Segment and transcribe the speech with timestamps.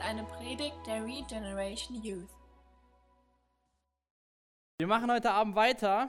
[0.00, 2.30] eine Predigt der Regeneration Youth.
[4.78, 6.08] Wir machen heute Abend weiter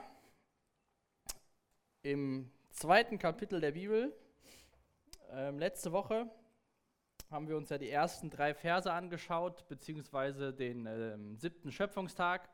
[2.02, 4.16] im zweiten Kapitel der Bibel.
[5.30, 6.30] Ähm, letzte Woche
[7.30, 12.48] haben wir uns ja die ersten drei Verse angeschaut, beziehungsweise den ähm, siebten Schöpfungstag,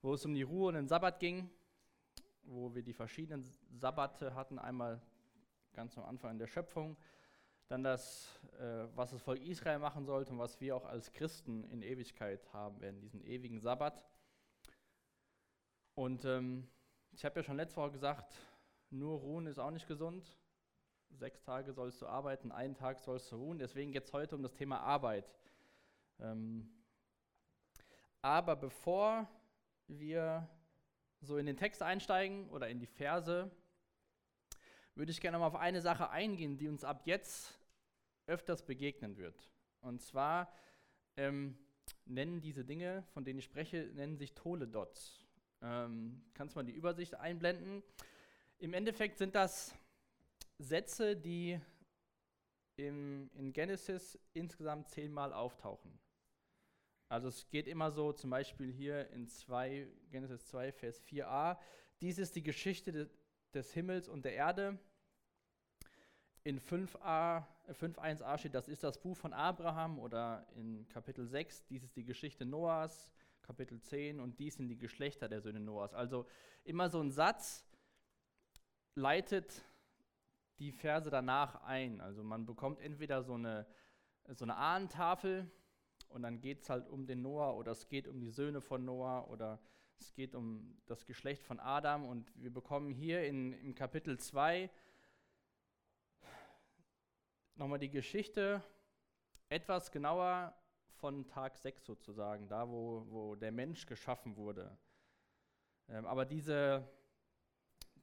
[0.00, 1.50] wo es um die Ruhe und den Sabbat ging,
[2.44, 3.44] wo wir die verschiedenen
[3.76, 4.58] Sabbate hatten.
[4.58, 5.02] Einmal
[5.74, 6.96] ganz am Anfang der Schöpfung,
[7.68, 11.64] dann das, äh, was das Volk Israel machen sollte und was wir auch als Christen
[11.64, 14.02] in Ewigkeit haben werden, diesen ewigen Sabbat.
[15.94, 16.66] Und ähm,
[17.12, 18.34] ich habe ja schon letzte Woche gesagt,
[18.90, 20.38] nur ruhen ist auch nicht gesund.
[21.10, 23.58] Sechs Tage sollst du arbeiten, einen Tag sollst du ruhen.
[23.58, 25.30] Deswegen geht es heute um das Thema Arbeit.
[26.20, 26.70] Ähm,
[28.22, 29.28] aber bevor
[29.88, 30.48] wir
[31.20, 33.50] so in den Text einsteigen oder in die Verse,
[34.94, 37.57] würde ich gerne mal auf eine Sache eingehen, die uns ab jetzt
[38.28, 39.50] öfters begegnen wird.
[39.80, 40.52] Und zwar
[41.16, 41.58] ähm,
[42.04, 45.24] nennen diese Dinge, von denen ich spreche, nennen sich Toledots.
[45.62, 47.82] Ähm, kannst mal die Übersicht einblenden?
[48.58, 49.74] Im Endeffekt sind das
[50.58, 51.60] Sätze, die
[52.76, 55.98] im, in Genesis insgesamt zehnmal auftauchen.
[57.08, 61.58] Also es geht immer so, zum Beispiel hier in 2, Genesis 2, Vers 4a,
[62.00, 63.08] dies ist die Geschichte de,
[63.54, 64.78] des Himmels und der Erde
[66.48, 71.66] in 5a, 5.1a äh, steht, das ist das Buch von Abraham oder in Kapitel 6,
[71.66, 73.10] dies ist die Geschichte Noahs,
[73.42, 75.92] Kapitel 10 und dies sind die Geschlechter der Söhne Noahs.
[75.92, 76.26] Also
[76.64, 77.66] immer so ein Satz
[78.94, 79.62] leitet
[80.58, 82.00] die Verse danach ein.
[82.00, 83.66] Also man bekommt entweder so eine,
[84.28, 85.50] so eine Ahnentafel
[86.08, 88.86] und dann geht es halt um den Noah oder es geht um die Söhne von
[88.86, 89.60] Noah oder
[90.00, 94.70] es geht um das Geschlecht von Adam und wir bekommen hier in, im Kapitel 2
[97.58, 98.62] nochmal die Geschichte
[99.48, 100.54] etwas genauer
[100.98, 104.76] von Tag 6 sozusagen, da wo, wo der Mensch geschaffen wurde.
[105.88, 106.88] Ähm, aber diese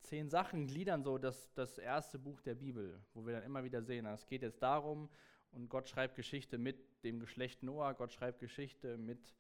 [0.01, 3.81] zehn Sachen gliedern so das, das erste Buch der Bibel, wo wir dann immer wieder
[3.81, 5.09] sehen, es geht jetzt darum,
[5.51, 9.33] und Gott schreibt Geschichte mit dem Geschlecht Noah, Gott schreibt Geschichte mit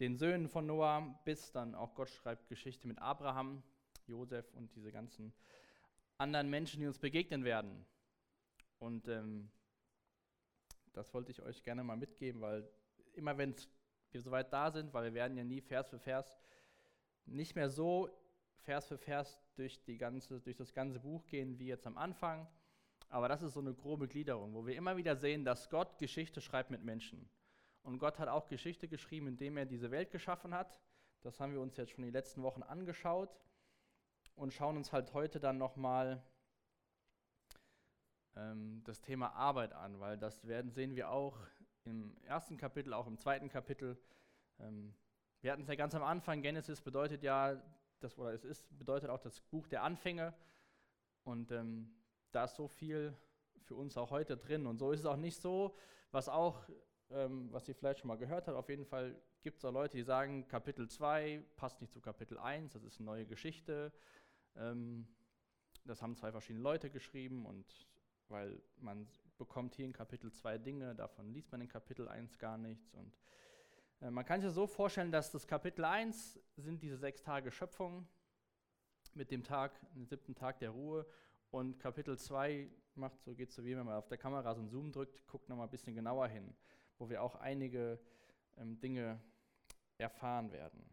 [0.00, 3.62] den Söhnen von Noah, bis dann auch Gott schreibt Geschichte mit Abraham,
[4.06, 5.34] Josef und diese ganzen
[6.16, 7.84] anderen Menschen, die uns begegnen werden.
[8.78, 9.50] Und ähm,
[10.98, 12.68] das wollte ich euch gerne mal mitgeben, weil
[13.14, 13.54] immer wenn
[14.10, 16.36] wir soweit da sind, weil wir werden ja nie Vers für Vers,
[17.24, 18.08] nicht mehr so
[18.56, 22.48] Vers für Vers durch, die ganze, durch das ganze Buch gehen wie jetzt am Anfang.
[23.10, 26.40] Aber das ist so eine grobe Gliederung, wo wir immer wieder sehen, dass Gott Geschichte
[26.40, 27.28] schreibt mit Menschen.
[27.82, 30.80] Und Gott hat auch Geschichte geschrieben, indem er diese Welt geschaffen hat.
[31.22, 33.40] Das haben wir uns jetzt schon die letzten Wochen angeschaut
[34.34, 36.22] und schauen uns halt heute dann nochmal
[38.36, 41.38] ähm, das Thema Arbeit an, weil das werden, sehen wir auch
[41.84, 43.98] im ersten Kapitel, auch im zweiten Kapitel.
[44.58, 44.94] Ähm,
[45.40, 47.62] wir hatten es ja ganz am Anfang, Genesis bedeutet ja,
[48.00, 50.34] das, oder es ist, bedeutet auch das Buch der Anfänge.
[51.24, 51.90] Und ähm,
[52.32, 53.16] da ist so viel
[53.62, 54.66] für uns auch heute drin.
[54.66, 55.76] Und so ist es auch nicht so,
[56.10, 56.68] was auch,
[57.10, 59.96] ähm, was ihr vielleicht schon mal gehört habt, auf jeden Fall gibt es auch Leute,
[59.96, 63.92] die sagen, Kapitel 2 passt nicht zu Kapitel 1, das ist eine neue Geschichte.
[64.56, 65.06] Ähm,
[65.84, 67.86] das haben zwei verschiedene Leute geschrieben und
[68.28, 69.08] weil man
[69.38, 72.92] bekommt hier in Kapitel 2 Dinge, davon liest man in Kapitel 1 gar nichts.
[72.94, 73.12] Und
[74.00, 78.06] äh, man kann sich so vorstellen, dass das Kapitel 1 sind diese sechs Tage Schöpfung
[79.14, 81.06] mit dem Tag, dem siebten Tag der Ruhe.
[81.50, 84.68] Und Kapitel 2 macht so, geht so wie wenn man auf der Kamera so einen
[84.68, 86.54] Zoom drückt, guckt nochmal ein bisschen genauer hin,
[86.98, 87.98] wo wir auch einige
[88.56, 89.20] ähm, Dinge
[89.96, 90.84] erfahren werden.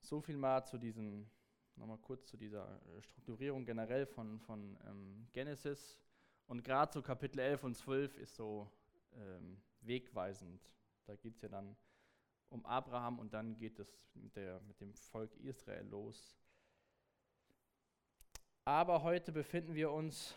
[0.00, 1.30] So viel mal zu diesen
[1.76, 6.00] Nochmal kurz zu dieser äh, Strukturierung generell von, von ähm, Genesis.
[6.46, 8.70] Und gerade so Kapitel 11 und 12 ist so
[9.14, 10.60] ähm, wegweisend.
[11.06, 11.76] Da geht es ja dann
[12.50, 16.36] um Abraham und dann geht es mit, der, mit dem Volk Israel los.
[18.64, 20.34] Aber heute befinden wir uns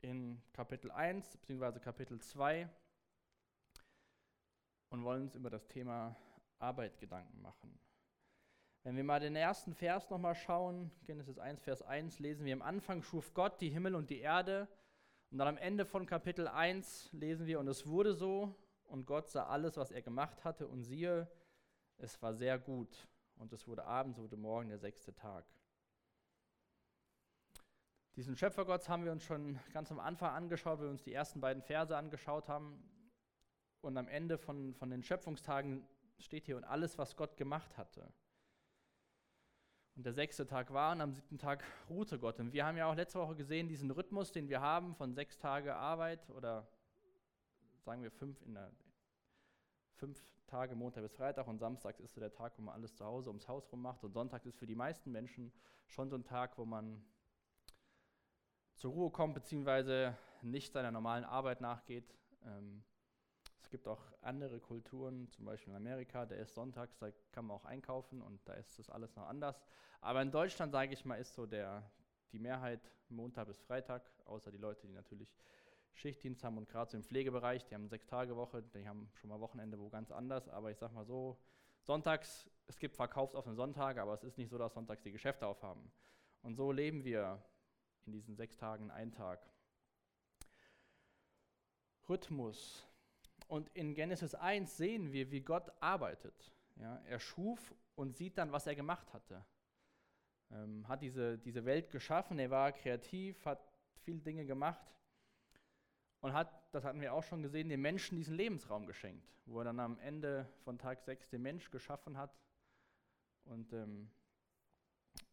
[0.00, 1.78] in Kapitel 1 bzw.
[1.78, 2.68] Kapitel 2
[4.88, 6.16] und wollen uns über das Thema
[6.58, 7.78] Arbeit Gedanken machen.
[8.84, 12.60] Wenn wir mal den ersten Vers nochmal schauen, Genesis 1, Vers 1, lesen wir, am
[12.60, 14.68] Anfang schuf Gott die Himmel und die Erde.
[15.30, 18.54] Und dann am Ende von Kapitel 1 lesen wir, und es wurde so,
[18.84, 21.26] und Gott sah alles, was er gemacht hatte, und siehe,
[21.96, 23.08] es war sehr gut.
[23.36, 25.46] Und es wurde abends, wurde morgen der sechste Tag.
[28.16, 31.40] Diesen Schöpfergott haben wir uns schon ganz am Anfang angeschaut, weil wir uns die ersten
[31.40, 32.84] beiden Verse angeschaut haben.
[33.80, 35.88] Und am Ende von, von den Schöpfungstagen
[36.18, 38.12] steht hier, und alles, was Gott gemacht hatte.
[39.96, 42.40] Und der sechste Tag war und am siebten Tag ruhte Gott.
[42.40, 45.38] Und wir haben ja auch letzte Woche gesehen, diesen Rhythmus, den wir haben von sechs
[45.38, 46.66] Tage Arbeit oder
[47.84, 48.72] sagen wir fünf in der
[49.94, 53.04] fünf Tage, Montag bis Freitag und Samstags ist so der Tag, wo man alles zu
[53.04, 55.52] Hause ums Haus rum macht und Sonntag ist für die meisten Menschen
[55.86, 57.04] schon so ein Tag, wo man
[58.74, 62.14] zur Ruhe kommt, beziehungsweise nicht seiner normalen Arbeit nachgeht.
[62.44, 62.84] Ähm,
[63.64, 67.56] es gibt auch andere Kulturen, zum Beispiel in Amerika, der ist sonntags, da kann man
[67.56, 69.58] auch einkaufen und da ist das alles noch anders.
[70.02, 71.90] Aber in Deutschland, sage ich mal, ist so der,
[72.32, 75.34] die Mehrheit Montag bis Freitag, außer die Leute, die natürlich
[75.94, 79.30] Schichtdienst haben und gerade so im Pflegebereich, die haben sechs Tage Woche, die haben schon
[79.30, 81.38] mal Wochenende wo ganz anders, aber ich sag mal so,
[81.80, 85.90] sonntags, es gibt verkaufsoffene Sonntage, aber es ist nicht so, dass sonntags die Geschäfte aufhaben.
[86.42, 87.42] Und so leben wir
[88.04, 89.40] in diesen sechs Tagen einen Tag.
[92.10, 92.86] Rhythmus.
[93.46, 96.52] Und in Genesis 1 sehen wir, wie Gott arbeitet.
[96.76, 99.44] Ja, er schuf und sieht dann, was er gemacht hatte.
[100.50, 103.60] Ähm, hat diese, diese Welt geschaffen, er war kreativ, hat
[104.00, 104.94] viele Dinge gemacht
[106.20, 109.64] und hat, das hatten wir auch schon gesehen, dem Menschen diesen Lebensraum geschenkt, wo er
[109.64, 112.36] dann am Ende von Tag 6 den Mensch geschaffen hat.
[113.44, 114.10] Und ähm,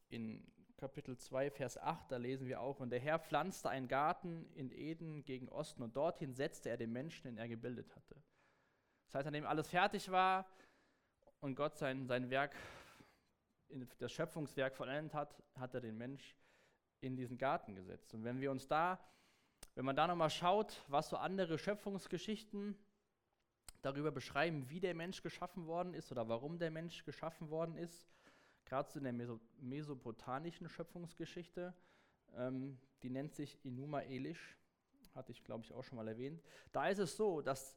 [0.10, 0.46] in
[0.82, 4.72] Kapitel 2, Vers 8, da lesen wir auch, und der Herr pflanzte einen Garten in
[4.72, 8.16] Eden gegen Osten und dorthin setzte er den Menschen, den er gebildet hatte.
[9.06, 10.50] Das heißt, nachdem alles fertig war
[11.40, 12.56] und Gott sein, sein Werk,
[14.00, 16.36] das Schöpfungswerk vollendet hat, hat er den Mensch
[17.00, 18.14] in diesen Garten gesetzt.
[18.14, 19.00] Und wenn wir uns da
[19.76, 22.78] wenn man da nochmal schaut, was so andere Schöpfungsgeschichten
[23.82, 28.06] darüber beschreiben, wie der Mensch geschaffen worden ist oder warum der Mensch geschaffen worden ist,
[28.72, 31.74] gerade in der Meso mesopotamischen Schöpfungsgeschichte,
[32.36, 34.58] ähm, die nennt sich Inuma Elish,
[35.14, 36.42] hatte ich glaube ich auch schon mal erwähnt.
[36.72, 37.76] Da ist es so, dass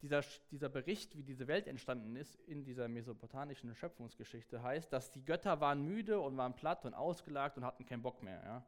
[0.00, 5.24] dieser, dieser Bericht, wie diese Welt entstanden ist, in dieser mesopotamischen Schöpfungsgeschichte heißt, dass die
[5.24, 8.40] Götter waren müde und waren platt und ausgelagt und hatten keinen Bock mehr.
[8.44, 8.66] Ja?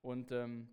[0.00, 0.70] Und ähm,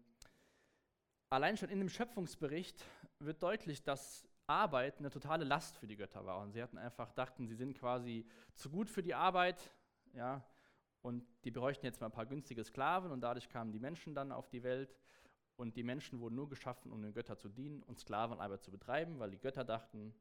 [1.29, 2.85] Allein schon in dem Schöpfungsbericht
[3.19, 6.39] wird deutlich, dass Arbeit eine totale Last für die Götter war.
[6.39, 9.59] Und sie hatten einfach dachten, sie sind quasi zu gut für die Arbeit,
[10.15, 10.43] ja,
[11.01, 14.31] und die bräuchten jetzt mal ein paar günstige Sklaven und dadurch kamen die Menschen dann
[14.31, 14.95] auf die Welt.
[15.55, 19.19] Und die Menschen wurden nur geschaffen, um den Göttern zu dienen und Sklavenarbeit zu betreiben,
[19.19, 20.13] weil die Götter dachten,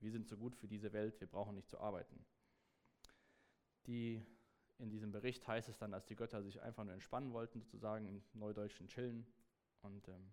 [0.00, 2.24] wir sind zu gut für diese Welt, wir brauchen nicht zu arbeiten.
[3.86, 4.22] Die,
[4.76, 8.06] in diesem Bericht heißt es dann, dass die Götter sich einfach nur entspannen wollten, sozusagen
[8.06, 9.26] im Neudeutschen chillen.
[9.80, 10.32] Und ähm,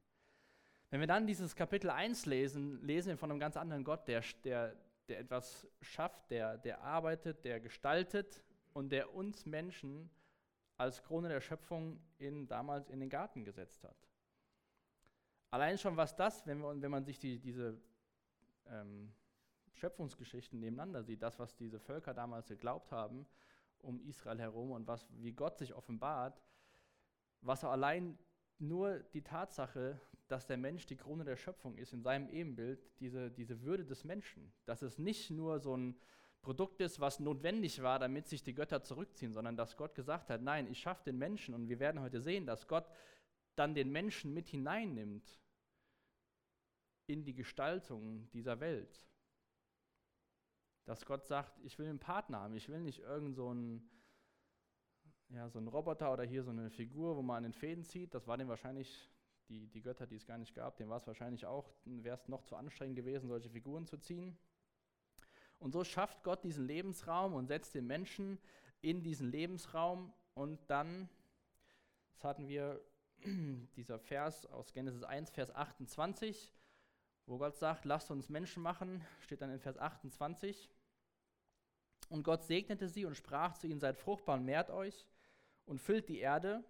[0.89, 4.21] wenn wir dann dieses Kapitel 1 lesen, lesen wir von einem ganz anderen Gott, der,
[4.43, 4.75] der,
[5.07, 8.44] der etwas schafft, der, der arbeitet, der gestaltet
[8.75, 10.09] und der uns Menschen
[10.77, 13.95] als Krone der Schöpfung in, damals in den Garten gesetzt hat.
[15.49, 17.81] Allein schon was das, wenn, wir, wenn man sich die, diese
[18.65, 19.13] ähm,
[19.71, 23.25] Schöpfungsgeschichten nebeneinander sieht, das, was diese Völker damals geglaubt haben,
[23.79, 26.41] um Israel herum und was, wie Gott sich offenbart,
[27.39, 28.17] was allein
[28.59, 33.31] nur die Tatsache, dass der Mensch die Krone der Schöpfung ist, in seinem Ebenbild, diese,
[33.31, 35.95] diese Würde des Menschen, dass es nicht nur so ein
[36.45, 40.41] Produkt ist, was notwendig war, damit sich die Götter zurückziehen, sondern dass Gott gesagt hat,
[40.43, 42.87] nein, ich schaffe den Menschen und wir werden heute sehen, dass Gott
[43.55, 45.41] dann den Menschen mit hineinnimmt
[47.07, 49.03] in die Gestaltung dieser Welt.
[50.85, 53.89] Dass Gott sagt, ich will einen Partner haben, ich will nicht irgend so ein
[55.29, 58.13] ja, so ein Roboter oder hier so eine Figur, wo man an den Fäden zieht.
[58.13, 59.09] Das war dem wahrscheinlich,
[59.49, 62.27] die, die Götter, die es gar nicht gab, dem war es wahrscheinlich auch, wäre es
[62.27, 64.37] noch zu anstrengend gewesen, solche Figuren zu ziehen.
[65.59, 68.39] Und so schafft Gott diesen Lebensraum und setzt den Menschen
[68.81, 71.09] in diesen Lebensraum und dann,
[72.13, 72.81] das hatten wir,
[73.75, 76.53] dieser Vers aus Genesis 1, Vers 28,
[77.25, 80.69] wo Gott sagt, lasst uns Menschen machen, steht dann in Vers 28.
[82.09, 85.07] Und Gott segnete sie und sprach zu ihnen, seid fruchtbar und mehrt euch
[85.65, 86.63] und füllt die Erde,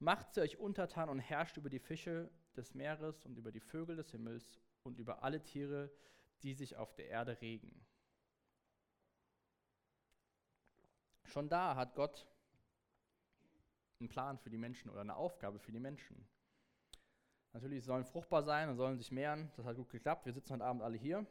[0.00, 3.96] macht sie euch untertan und herrscht über die Fische des Meeres und über die Vögel
[3.96, 5.92] des Himmels und über alle Tiere,
[6.42, 7.80] die sich auf der Erde regen.
[11.30, 12.26] Schon da hat Gott
[14.00, 16.26] einen Plan für die Menschen oder eine Aufgabe für die Menschen.
[17.52, 19.50] Natürlich, sollen fruchtbar sein und sollen sich mehren.
[19.56, 20.26] Das hat gut geklappt.
[20.26, 21.24] Wir sitzen heute Abend alle hier.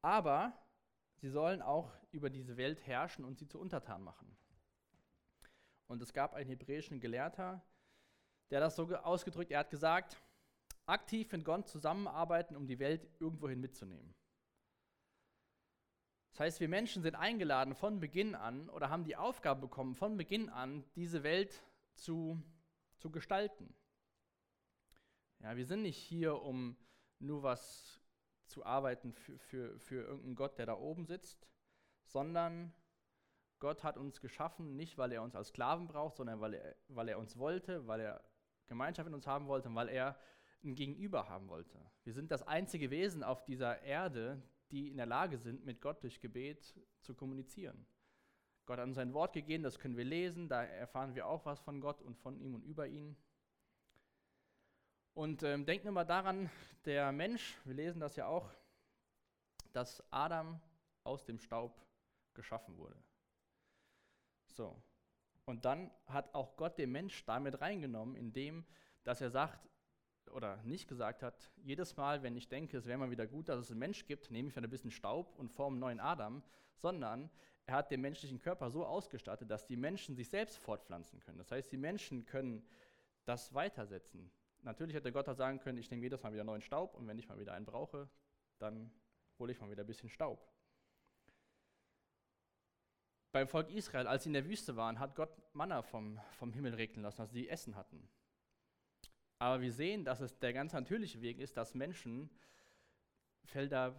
[0.00, 0.56] Aber
[1.16, 4.36] sie sollen auch über diese Welt herrschen und sie zu Untertan machen.
[5.88, 7.64] Und es gab einen hebräischen Gelehrter,
[8.50, 10.20] der das so ausgedrückt, er hat gesagt,
[10.86, 14.14] aktiv mit Gott zusammenarbeiten, um die Welt irgendwohin mitzunehmen.
[16.36, 20.18] Das heißt, wir Menschen sind eingeladen von Beginn an oder haben die Aufgabe bekommen, von
[20.18, 21.62] Beginn an diese Welt
[21.94, 22.42] zu,
[22.98, 23.74] zu gestalten.
[25.38, 26.76] Ja, wir sind nicht hier, um
[27.20, 28.02] nur was
[28.44, 31.48] zu arbeiten für, für, für irgendeinen Gott, der da oben sitzt,
[32.04, 32.74] sondern
[33.58, 37.08] Gott hat uns geschaffen, nicht weil er uns als Sklaven braucht, sondern weil er, weil
[37.08, 38.22] er uns wollte, weil er
[38.66, 40.18] Gemeinschaft mit uns haben wollte und weil er
[40.62, 41.80] ein Gegenüber haben wollte.
[42.04, 46.02] Wir sind das einzige Wesen auf dieser Erde, die in der Lage sind, mit Gott
[46.02, 47.86] durch Gebet zu kommunizieren.
[48.66, 51.60] Gott hat uns sein Wort gegeben, das können wir lesen, da erfahren wir auch was
[51.60, 53.16] von Gott und von ihm und über ihn.
[55.14, 56.50] Und ähm, denkt nur mal daran,
[56.84, 58.52] der Mensch, wir lesen das ja auch,
[59.72, 60.60] dass Adam
[61.04, 61.80] aus dem Staub
[62.34, 62.96] geschaffen wurde.
[64.52, 64.82] So.
[65.44, 68.66] Und dann hat auch Gott den Mensch damit reingenommen, indem,
[69.04, 69.68] dass er sagt,
[70.30, 73.60] oder nicht gesagt hat, jedes Mal, wenn ich denke, es wäre mal wieder gut, dass
[73.60, 76.42] es einen Mensch gibt, nehme ich ein bisschen Staub und forme einen neuen Adam,
[76.76, 77.30] sondern
[77.66, 81.38] er hat den menschlichen Körper so ausgestattet, dass die Menschen sich selbst fortpflanzen können.
[81.38, 82.64] Das heißt, die Menschen können
[83.24, 84.30] das weitersetzen.
[84.62, 87.18] Natürlich hätte Gott auch sagen können, ich nehme jedes Mal wieder neuen Staub und wenn
[87.18, 88.08] ich mal wieder einen brauche,
[88.58, 88.90] dann
[89.38, 90.46] hole ich mal wieder ein bisschen Staub.
[93.32, 96.74] Beim Volk Israel, als sie in der Wüste waren, hat Gott Manna vom, vom Himmel
[96.74, 98.08] regnen lassen, dass sie Essen hatten.
[99.38, 102.30] Aber wir sehen, dass es der ganz natürliche Weg ist, dass Menschen
[103.44, 103.94] Felder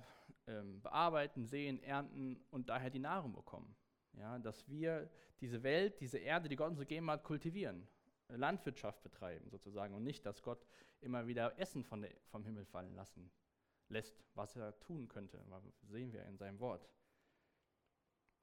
[0.48, 3.76] ähm, bearbeiten, sehen, ernten und daher die Nahrung bekommen.
[4.14, 5.10] Ja, dass wir
[5.42, 7.88] diese Welt, diese Erde, die Gott uns gegeben hat, kultivieren,
[8.30, 10.66] Landwirtschaft betreiben sozusagen und nicht, dass Gott
[11.02, 13.30] immer wieder Essen von der, vom Himmel fallen lassen
[13.90, 15.40] lässt, was er tun könnte.
[15.50, 16.90] Das sehen wir in seinem Wort.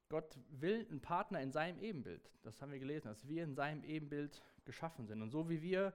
[0.09, 2.31] Gott will einen Partner in seinem Ebenbild.
[2.43, 5.23] Das haben wir gelesen, dass wir in seinem Ebenbild geschaffen sind.
[5.23, 5.93] Und so wie wir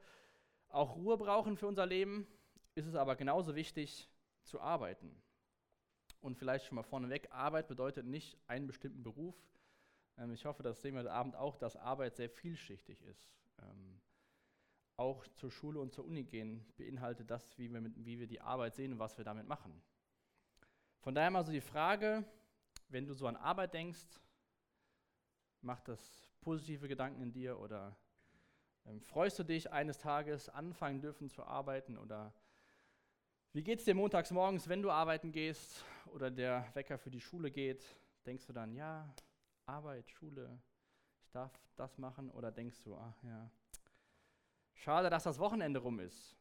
[0.70, 2.28] auch Ruhe brauchen für unser Leben,
[2.76, 4.10] ist es aber genauso wichtig
[4.44, 5.22] zu arbeiten.
[6.22, 9.36] Und vielleicht schon mal vorneweg, Arbeit bedeutet nicht einen bestimmten Beruf.
[10.18, 13.34] Ähm, ich hoffe, das sehen wir heute Abend auch, dass Arbeit sehr vielschichtig ist.
[13.62, 14.02] Ähm,
[14.98, 18.42] auch zur Schule und zur Uni gehen beinhaltet das, wie wir, mit, wie wir die
[18.42, 19.82] Arbeit sehen und was wir damit machen.
[21.00, 22.26] Von daher mal so die Frage,
[22.90, 24.20] wenn du so an Arbeit denkst,
[25.62, 27.96] macht das positive Gedanken in dir oder
[29.05, 32.34] freust du dich eines Tages anfangen dürfen zu arbeiten oder
[33.51, 37.22] wie geht es dir montags morgens, wenn du arbeiten gehst oder der Wecker für die
[37.22, 37.84] Schule geht?
[38.25, 39.12] Denkst du dann, ja,
[39.65, 40.62] Arbeit, Schule,
[41.22, 42.29] ich darf das machen?
[42.29, 43.50] Oder denkst du, ach ja,
[44.75, 46.36] schade, dass das Wochenende rum ist?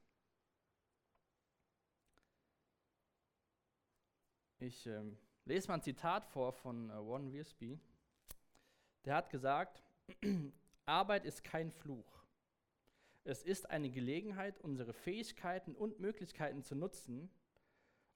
[4.59, 7.79] Ich ähm, lese mal ein Zitat vor von äh, Warren Wiersbe.
[9.05, 9.83] Der hat gesagt,
[10.85, 12.18] Arbeit ist kein Fluch.
[13.25, 17.31] Es ist eine Gelegenheit, unsere Fähigkeiten und Möglichkeiten zu nutzen,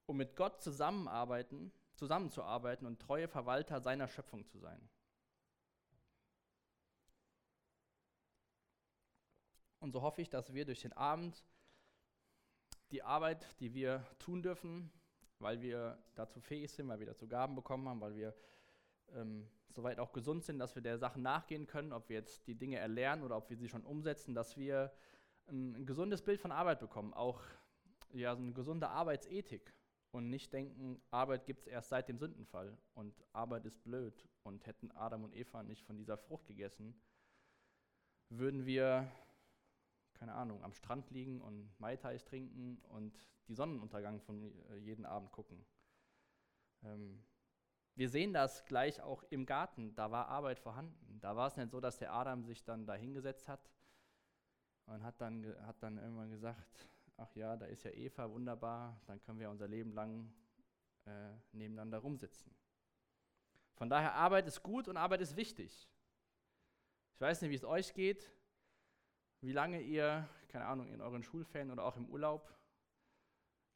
[0.07, 4.89] um mit Gott zusammenarbeiten, zusammenzuarbeiten und treue Verwalter seiner Schöpfung zu sein.
[9.81, 11.45] Und so hoffe ich, dass wir durch den Abend
[12.93, 14.93] die Arbeit, die wir tun dürfen,
[15.41, 18.35] weil wir dazu fähig sind, weil wir dazu Gaben bekommen haben, weil wir
[19.15, 22.55] ähm, soweit auch gesund sind, dass wir der Sache nachgehen können, ob wir jetzt die
[22.55, 24.93] Dinge erlernen oder ob wir sie schon umsetzen, dass wir
[25.49, 27.43] ein, ein gesundes Bild von Arbeit bekommen, auch
[28.13, 29.75] ja, so eine gesunde Arbeitsethik
[30.11, 34.67] und nicht denken, Arbeit gibt es erst seit dem Sündenfall und Arbeit ist blöd und
[34.67, 36.95] hätten Adam und Eva nicht von dieser Frucht gegessen,
[38.29, 39.11] würden wir,
[40.15, 45.07] keine Ahnung, am Strand liegen und Mai Tais trinken und die Sonnenuntergang von äh, jeden
[45.07, 45.65] Abend gucken.
[46.85, 47.23] Ähm,
[47.95, 51.21] wir sehen das gleich auch im Garten, da war Arbeit vorhanden.
[51.21, 53.71] Da war es nicht so, dass der Adam sich dann da hingesetzt hat
[54.87, 59.21] und hat dann, hat dann irgendwann gesagt, ach ja, da ist ja Eva, wunderbar, dann
[59.23, 60.33] können wir unser Leben lang
[61.05, 62.55] äh, nebeneinander rumsitzen.
[63.75, 65.89] Von daher, Arbeit ist gut und Arbeit ist wichtig.
[67.15, 68.33] Ich weiß nicht, wie es euch geht,
[69.41, 72.53] wie lange ihr, keine Ahnung, in euren Schulferien oder auch im Urlaub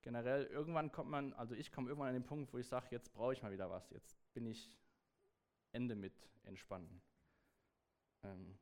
[0.06, 3.12] generell, irgendwann kommt man, also ich komme irgendwann an den Punkt, wo ich sage, jetzt
[3.12, 4.70] brauche ich mal wieder was, jetzt bin ich
[5.72, 7.02] Ende mit entspannen.
[8.22, 8.56] Ähm,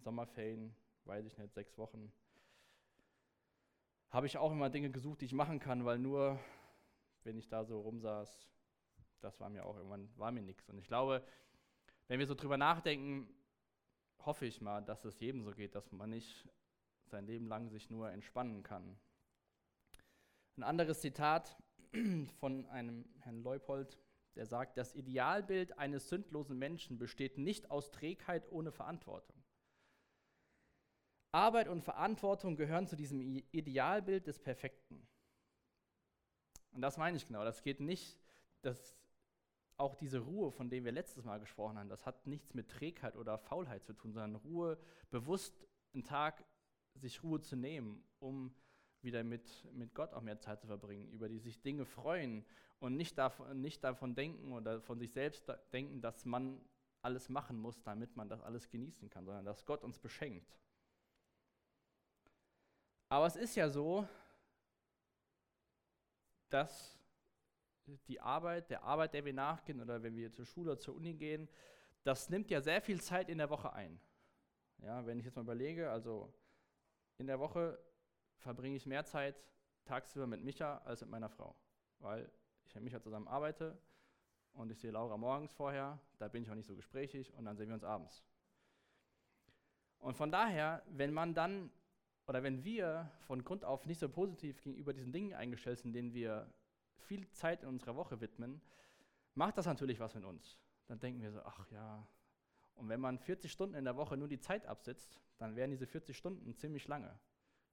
[0.00, 0.74] Sommerferien,
[1.04, 2.12] weiß ich nicht, sechs Wochen,
[4.10, 6.40] habe ich auch immer Dinge gesucht, die ich machen kann, weil nur,
[7.22, 8.50] wenn ich da so rumsaß,
[9.20, 10.68] das war mir auch irgendwann, war mir nichts.
[10.68, 11.24] Und ich glaube,
[12.08, 13.32] wenn wir so drüber nachdenken,
[14.26, 16.48] hoffe ich mal, dass es jedem so geht, dass man nicht
[17.04, 18.98] sein Leben lang sich nur entspannen kann.
[20.58, 21.56] Ein anderes Zitat
[22.40, 23.96] von einem Herrn Leupold,
[24.34, 29.40] der sagt, das Idealbild eines sündlosen Menschen besteht nicht aus Trägheit ohne Verantwortung.
[31.30, 35.06] Arbeit und Verantwortung gehören zu diesem Idealbild des Perfekten.
[36.72, 37.44] Und das meine ich genau.
[37.44, 38.18] Das geht nicht,
[38.62, 38.98] dass
[39.76, 43.14] auch diese Ruhe, von der wir letztes Mal gesprochen haben, das hat nichts mit Trägheit
[43.14, 44.76] oder Faulheit zu tun, sondern Ruhe,
[45.10, 46.44] bewusst einen Tag
[46.96, 48.52] sich Ruhe zu nehmen, um
[49.02, 52.44] wieder mit, mit Gott auch mehr Zeit zu verbringen, über die sich Dinge freuen
[52.80, 56.60] und nicht davon, nicht davon denken oder von sich selbst denken, dass man
[57.02, 60.58] alles machen muss, damit man das alles genießen kann, sondern dass Gott uns beschenkt.
[63.08, 64.06] Aber es ist ja so,
[66.50, 66.98] dass
[68.06, 71.14] die Arbeit, der Arbeit, der wir nachgehen oder wenn wir zur Schule oder zur Uni
[71.14, 71.48] gehen,
[72.04, 73.98] das nimmt ja sehr viel Zeit in der Woche ein.
[74.78, 76.32] Ja, wenn ich jetzt mal überlege, also
[77.16, 77.78] in der Woche
[78.38, 79.42] verbringe ich mehr Zeit
[79.84, 81.54] tagsüber mit Micha als mit meiner Frau,
[81.98, 82.30] weil
[82.64, 83.78] ich mit Micha zusammen arbeite
[84.52, 87.56] und ich sehe Laura morgens vorher, da bin ich auch nicht so gesprächig und dann
[87.56, 88.24] sehen wir uns abends.
[89.98, 91.70] Und von daher, wenn man dann
[92.26, 96.12] oder wenn wir von Grund auf nicht so positiv gegenüber diesen Dingen eingestellt sind, denen
[96.12, 96.52] wir
[96.98, 98.60] viel Zeit in unserer Woche widmen,
[99.34, 100.58] macht das natürlich was mit uns.
[100.88, 102.06] Dann denken wir so, ach ja.
[102.74, 105.86] Und wenn man 40 Stunden in der Woche nur die Zeit absitzt, dann wären diese
[105.86, 107.18] 40 Stunden ziemlich lange.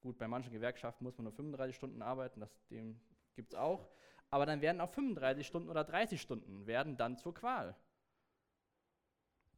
[0.05, 3.89] Gut, bei manchen Gewerkschaften muss man nur 35 Stunden arbeiten, das gibt es auch.
[4.29, 7.75] Aber dann werden auch 35 Stunden oder 30 Stunden werden dann zur Qual.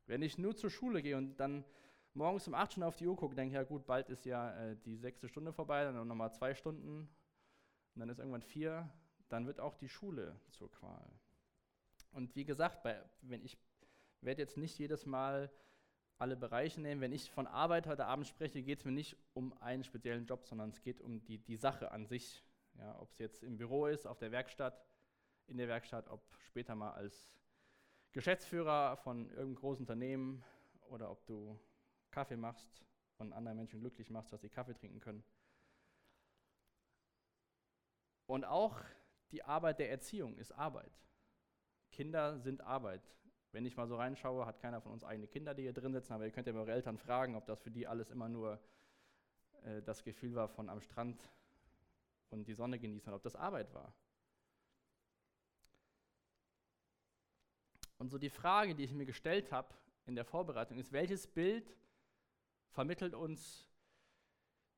[0.06, 1.66] Wenn ich nur zur Schule gehe und dann
[2.13, 4.56] morgens um 8 Stunden auf die Uhr gucke, denke ich, ja gut, bald ist ja
[4.58, 7.10] äh, die sechste Stunde vorbei, dann nochmal zwei Stunden
[7.94, 8.89] und dann ist irgendwann vier,
[9.27, 11.12] dann wird auch die Schule zur Qual.
[12.12, 13.58] Und wie gesagt, bei, wenn ich
[14.22, 15.51] werde jetzt nicht jedes Mal
[16.18, 17.02] alle Bereiche nehmen.
[17.02, 20.46] Wenn ich von Arbeit heute Abend spreche, geht es mir nicht um einen speziellen Job,
[20.46, 22.44] sondern es geht um die, die Sache an sich.
[22.80, 24.86] Ja, ob es jetzt im Büro ist, auf der Werkstatt,
[25.48, 27.34] in der Werkstatt, ob später mal als
[28.12, 30.44] Geschäftsführer von irgendeinem großen Unternehmen
[30.90, 31.60] oder ob du
[32.12, 32.84] Kaffee machst
[33.18, 35.24] und andere Menschen glücklich machst, dass sie Kaffee trinken können.
[38.28, 38.80] Und auch
[39.32, 40.92] die Arbeit der Erziehung ist Arbeit.
[41.92, 43.02] Kinder sind Arbeit.
[43.51, 46.13] Wenn ich mal so reinschaue, hat keiner von uns eigene Kinder, die hier drin sitzen,
[46.13, 48.60] aber ihr könnt ja eure Eltern fragen, ob das für die alles immer nur
[49.63, 51.22] äh, das Gefühl war von am Strand
[52.30, 53.94] und die Sonne genießen, ob das Arbeit war.
[57.98, 59.74] Und so die Frage, die ich mir gestellt habe
[60.06, 61.75] in der Vorbereitung, ist, welches Bild
[62.70, 63.66] vermittelt uns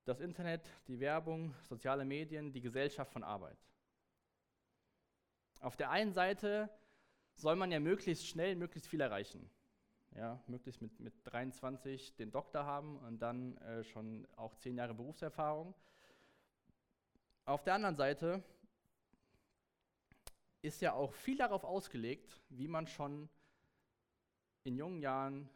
[0.05, 3.57] das Internet, die Werbung, soziale Medien, die Gesellschaft von Arbeit.
[5.59, 6.69] Auf der einen Seite
[7.39, 9.49] soll man ja möglichst schnell möglichst viel erreichen.
[10.15, 14.95] Ja, möglichst mit, mit 23 den Doktor haben und dann äh, schon auch zehn Jahre
[14.95, 15.75] Berufserfahrung.
[17.45, 18.43] Auf der anderen Seite
[20.61, 23.29] ist ja auch viel darauf ausgelegt, wie man schon
[24.63, 25.49] in jungen Jahren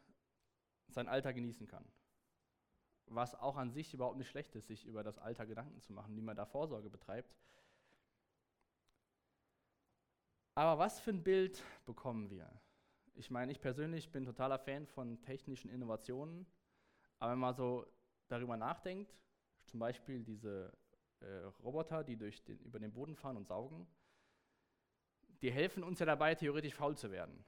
[0.88, 1.84] sein Alter genießen kann
[3.08, 6.16] was auch an sich überhaupt nicht schlecht ist, sich über das Alter Gedanken zu machen,
[6.16, 7.36] wie man da Vorsorge betreibt.
[10.56, 12.50] Aber was für ein Bild bekommen wir?
[13.16, 16.46] Ich meine, ich persönlich bin totaler Fan von technischen Innovationen,
[17.20, 17.86] aber wenn man so
[18.28, 19.16] darüber nachdenkt,
[19.66, 20.72] zum Beispiel diese
[21.22, 21.26] äh,
[21.64, 23.88] Roboter, die durch den, über den Boden fahren und saugen,
[25.42, 27.44] die helfen uns ja dabei, theoretisch faul zu werden.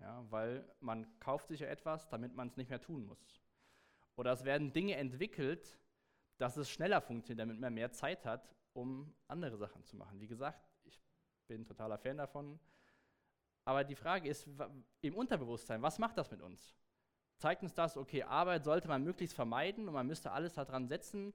[0.00, 3.40] Ja, weil man kauft sich ja etwas, damit man es nicht mehr tun muss.
[4.16, 5.76] Oder es werden Dinge entwickelt,
[6.36, 10.20] dass es schneller funktioniert, damit man mehr Zeit hat, um andere Sachen zu machen.
[10.20, 10.67] Wie gesagt,
[11.48, 12.60] bin totaler Fan davon.
[13.64, 14.48] Aber die Frage ist
[15.00, 16.74] im Unterbewusstsein, was macht das mit uns?
[17.36, 21.34] Zeigt uns das, okay, Arbeit sollte man möglichst vermeiden und man müsste alles daran setzen,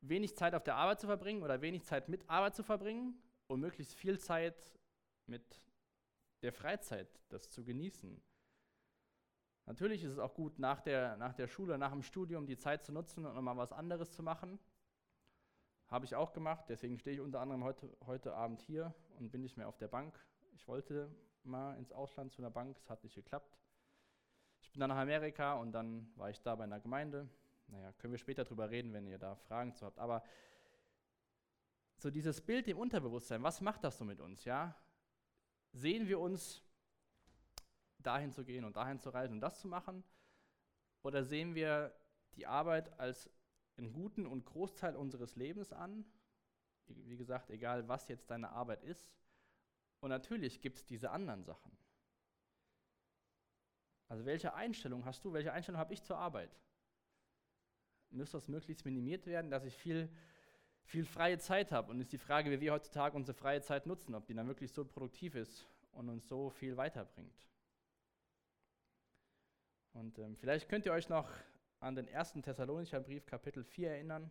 [0.00, 3.60] wenig Zeit auf der Arbeit zu verbringen oder wenig Zeit mit Arbeit zu verbringen und
[3.60, 4.78] möglichst viel Zeit
[5.26, 5.62] mit
[6.42, 8.20] der Freizeit, das zu genießen.
[9.66, 12.84] Natürlich ist es auch gut, nach der, nach der Schule, nach dem Studium die Zeit
[12.84, 14.58] zu nutzen und nochmal was anderes zu machen.
[15.90, 19.42] Habe ich auch gemacht, deswegen stehe ich unter anderem heute, heute Abend hier und bin
[19.42, 20.16] nicht mehr auf der Bank.
[20.52, 21.10] Ich wollte
[21.42, 23.58] mal ins Ausland zu einer Bank, es hat nicht geklappt.
[24.62, 27.28] Ich bin dann nach Amerika und dann war ich da bei einer Gemeinde.
[27.66, 29.98] Naja, können wir später drüber reden, wenn ihr da Fragen zu habt.
[29.98, 30.22] Aber
[31.96, 34.44] so dieses Bild im Unterbewusstsein, was macht das so mit uns?
[34.44, 34.76] Ja?
[35.72, 36.62] Sehen wir uns
[37.98, 40.04] dahin zu gehen und dahin zu reisen und das zu machen?
[41.02, 41.92] Oder sehen wir
[42.36, 43.28] die Arbeit als
[43.80, 46.04] einen guten und Großteil unseres Lebens an?
[46.86, 49.12] Wie gesagt, egal was jetzt deine Arbeit ist.
[50.00, 51.76] Und natürlich gibt es diese anderen Sachen.
[54.08, 56.50] Also welche Einstellung hast du, welche Einstellung habe ich zur Arbeit?
[58.10, 60.08] Müsste das möglichst minimiert werden, dass ich viel,
[60.82, 61.92] viel freie Zeit habe?
[61.92, 64.72] Und ist die Frage, wie wir heutzutage unsere freie Zeit nutzen, ob die dann wirklich
[64.72, 67.46] so produktiv ist und uns so viel weiterbringt.
[69.92, 71.30] Und ähm, vielleicht könnt ihr euch noch
[71.80, 74.30] an den ersten Thessalonicher Brief, Kapitel 4 erinnern.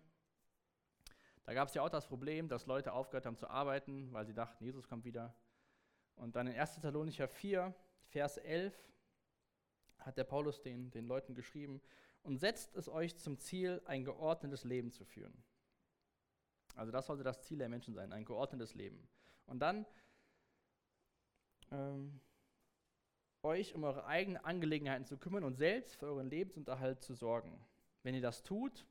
[1.43, 4.35] Da gab es ja auch das Problem, dass Leute aufgehört haben zu arbeiten, weil sie
[4.35, 5.35] dachten, Jesus kommt wieder.
[6.15, 6.75] Und dann in 1.
[6.75, 7.73] Thessalonicher 4,
[8.05, 8.73] Vers 11,
[9.97, 11.81] hat der Paulus den, den Leuten geschrieben,
[12.21, 15.43] und setzt es euch zum Ziel, ein geordnetes Leben zu führen.
[16.75, 19.07] Also das sollte das Ziel der Menschen sein, ein geordnetes Leben.
[19.45, 19.85] Und dann
[21.71, 22.19] ähm,
[23.43, 27.59] euch um eure eigenen Angelegenheiten zu kümmern und selbst für euren Lebensunterhalt zu sorgen.
[28.03, 28.85] Wenn ihr das tut,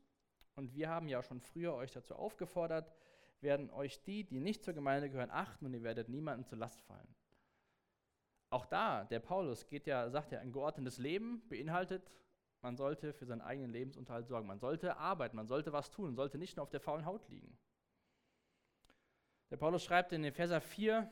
[0.55, 2.93] und wir haben ja schon früher euch dazu aufgefordert,
[3.41, 6.81] werden euch die, die nicht zur Gemeinde gehören, achten und ihr werdet niemandem zur Last
[6.81, 7.15] fallen.
[8.49, 12.19] Auch da, der Paulus geht ja, sagt ja, ein geordnetes Leben beinhaltet,
[12.61, 14.47] man sollte für seinen eigenen Lebensunterhalt sorgen.
[14.47, 17.29] Man sollte arbeiten, man sollte was tun, man sollte nicht nur auf der faulen Haut
[17.29, 17.57] liegen.
[19.49, 21.09] Der Paulus schreibt in den Verser 4,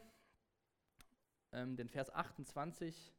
[1.54, 3.14] ähm, den Vers 28,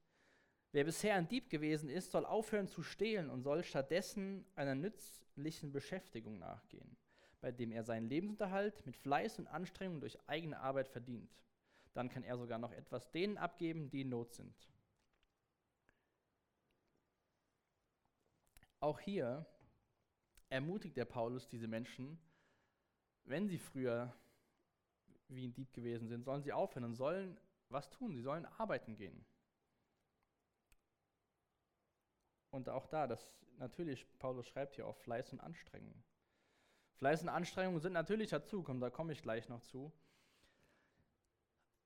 [0.78, 5.72] Wer bisher ein Dieb gewesen ist, soll aufhören zu stehlen und soll stattdessen einer nützlichen
[5.72, 6.96] Beschäftigung nachgehen,
[7.40, 11.42] bei dem er seinen Lebensunterhalt mit Fleiß und Anstrengung durch eigene Arbeit verdient.
[11.94, 14.54] Dann kann er sogar noch etwas denen abgeben, die in Not sind.
[18.78, 19.46] Auch hier
[20.48, 22.20] ermutigt der Paulus diese Menschen,
[23.24, 24.14] wenn sie früher
[25.26, 27.36] wie ein Dieb gewesen sind, sollen sie aufhören und sollen
[27.68, 29.26] was tun, sie sollen arbeiten gehen.
[32.58, 36.02] Und auch da, das natürlich, Paulus schreibt hier auch Fleiß und Anstrengung.
[36.96, 39.92] Fleiß und Anstrengung sind natürlich dazu, komm, da komme ich gleich noch zu.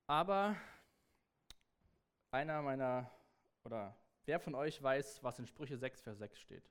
[0.07, 0.57] Aber
[2.31, 3.11] einer meiner,
[3.65, 6.71] oder wer von euch weiß, was in Sprüche 6, Vers 6 steht?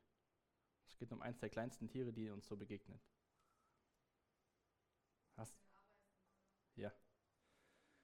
[0.88, 3.00] Es geht um eins der kleinsten Tiere, die uns so begegnet.
[5.38, 5.56] Hast?
[6.76, 6.92] Ja.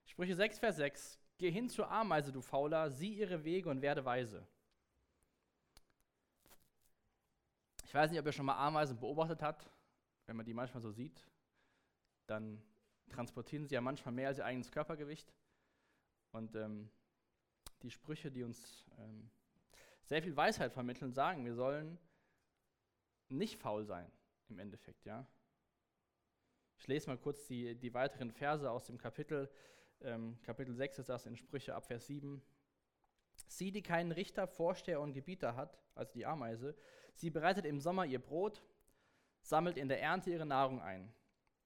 [0.06, 1.20] Sprüche 6, Vers 6.
[1.40, 4.48] Geh hin zur Ameise, du Fauler, sieh ihre Wege und werde weise.
[7.88, 9.72] Ich weiß nicht, ob ihr schon mal Ameisen beobachtet habt.
[10.26, 11.26] Wenn man die manchmal so sieht,
[12.26, 12.62] dann
[13.08, 15.34] transportieren sie ja manchmal mehr als ihr eigenes Körpergewicht.
[16.34, 16.90] Und ähm,
[17.84, 19.30] die Sprüche, die uns ähm,
[20.04, 21.98] sehr viel Weisheit vermitteln, sagen, wir sollen
[23.30, 24.12] nicht faul sein,
[24.50, 25.26] im Endeffekt, ja.
[26.80, 29.50] Ich lese mal kurz die, die weiteren Verse aus dem Kapitel.
[30.02, 32.42] Ähm, Kapitel 6 ist das in Sprüche ab Vers 7.
[33.48, 36.76] Sie, die keinen Richter, Vorsteher und Gebieter hat, also die Ameise,
[37.18, 38.64] sie bereitet im Sommer ihr Brot,
[39.42, 41.14] sammelt in der Ernte ihre Nahrung ein.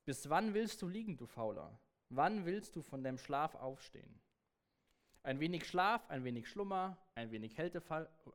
[0.05, 1.79] Bis wann willst du liegen, du Fauler?
[2.09, 4.19] Wann willst du von deinem Schlaf aufstehen?
[5.23, 7.55] Ein wenig Schlaf, ein wenig Schlummer, ein wenig,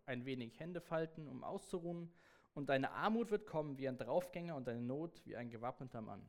[0.06, 2.12] ein wenig Hände falten, um auszuruhen,
[2.54, 6.26] und deine Armut wird kommen wie ein Draufgänger und deine Not wie ein gewappneter Mann.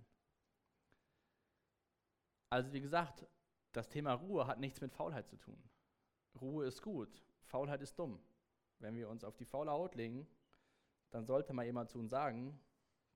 [2.50, 3.26] Also wie gesagt,
[3.72, 5.58] das Thema Ruhe hat nichts mit Faulheit zu tun.
[6.42, 8.20] Ruhe ist gut, Faulheit ist dumm.
[8.80, 10.28] Wenn wir uns auf die faule Haut legen,
[11.12, 12.60] dann sollte mal jemand zu uns sagen,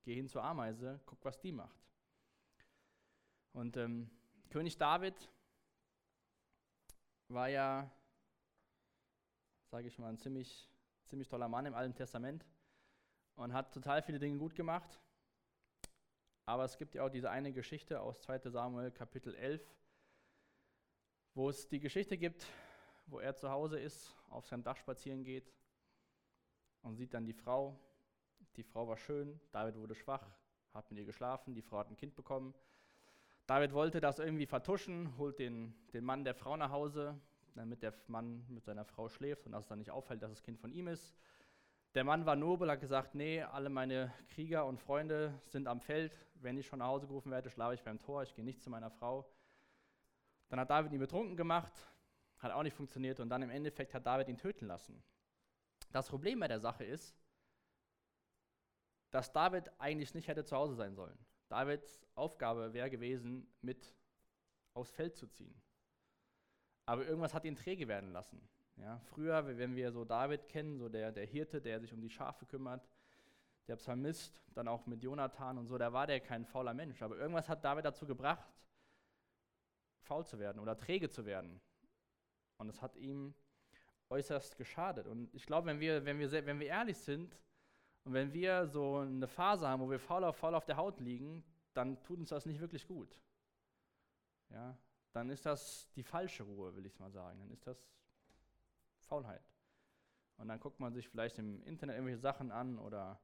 [0.04, 1.80] geh hin zur Ameise, guck, was die macht.
[3.54, 4.10] Und ähm,
[4.50, 5.30] König David
[7.28, 7.90] war ja,
[9.70, 10.70] sage ich mal, ein ziemlich,
[11.06, 12.46] ziemlich toller Mann im Alten Testament
[13.36, 15.00] und hat total viele Dinge gut gemacht.
[16.46, 19.62] Aber es gibt ja auch diese eine Geschichte aus 2 Samuel Kapitel 11,
[21.34, 22.46] wo es die Geschichte gibt,
[23.06, 25.54] wo er zu Hause ist, auf seinem Dach spazieren geht
[26.84, 27.80] und sieht dann die Frau.
[28.56, 30.28] Die Frau war schön, David wurde schwach,
[30.74, 32.54] hat mit ihr geschlafen, die Frau hat ein Kind bekommen.
[33.48, 37.20] David wollte das irgendwie vertuschen, holt den, den Mann der Frau nach Hause,
[37.56, 40.44] damit der Mann mit seiner Frau schläft und dass es dann nicht auffällt, dass das
[40.44, 41.16] Kind von ihm ist.
[41.94, 46.18] Der Mann war nobel, hat gesagt, nee, alle meine Krieger und Freunde sind am Feld.
[46.36, 48.70] Wenn ich schon nach Hause gerufen werde, schlafe ich beim Tor, ich gehe nicht zu
[48.70, 49.30] meiner Frau.
[50.48, 51.74] Dann hat David ihn betrunken gemacht,
[52.40, 55.04] hat auch nicht funktioniert und dann im Endeffekt hat David ihn töten lassen.
[55.92, 57.16] Das Problem bei der Sache ist,
[59.12, 61.18] dass David eigentlich nicht hätte zu Hause sein sollen.
[61.50, 63.94] Davids Aufgabe wäre gewesen, mit
[64.74, 65.62] aufs Feld zu ziehen.
[66.86, 68.42] Aber irgendwas hat ihn träge werden lassen.
[68.78, 72.10] Ja, früher, wenn wir so David kennen, so der, der Hirte, der sich um die
[72.10, 72.88] Schafe kümmert,
[73.68, 77.02] der Psalmist, dann auch mit Jonathan und so, da war der kein fauler Mensch.
[77.02, 78.50] Aber irgendwas hat David dazu gebracht,
[80.00, 81.62] faul zu werden oder träge zu werden.
[82.58, 83.36] Und es hat ihm
[84.12, 85.08] äußerst geschadet.
[85.08, 87.38] Und ich glaube, wenn wir, wenn, wir, wenn wir ehrlich sind
[88.04, 91.00] und wenn wir so eine Phase haben, wo wir faul auf, faul auf der Haut
[91.00, 91.44] liegen,
[91.74, 93.20] dann tut uns das nicht wirklich gut.
[94.50, 94.78] Ja,
[95.14, 97.40] dann ist das die falsche Ruhe, will ich mal sagen.
[97.40, 97.90] Dann ist das
[99.00, 99.44] Faulheit.
[100.38, 103.22] Und dann guckt man sich vielleicht im Internet irgendwelche Sachen an oder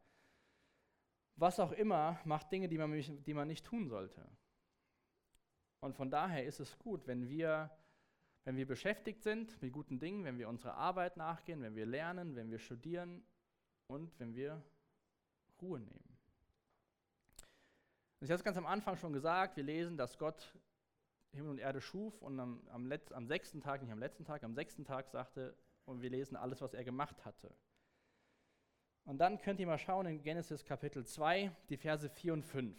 [1.35, 2.91] was auch immer, macht Dinge, die man,
[3.23, 4.27] die man nicht tun sollte.
[5.79, 7.69] Und von daher ist es gut, wenn wir
[8.47, 12.37] wenn wir beschäftigt sind mit guten Dingen, wenn wir unserer Arbeit nachgehen, wenn wir lernen,
[12.37, 13.21] wenn wir studieren
[13.87, 14.63] und wenn wir
[15.61, 16.17] Ruhe nehmen.
[18.21, 20.57] Ich habe es ganz am Anfang schon gesagt, wir lesen, dass Gott
[21.33, 24.41] Himmel und Erde schuf und am, am, Letz-, am sechsten Tag, nicht am letzten Tag,
[24.45, 27.53] am sechsten Tag sagte, und wir lesen alles, was er gemacht hatte.
[29.03, 32.77] Und dann könnt ihr mal schauen in Genesis Kapitel 2, die Verse 4 und 5.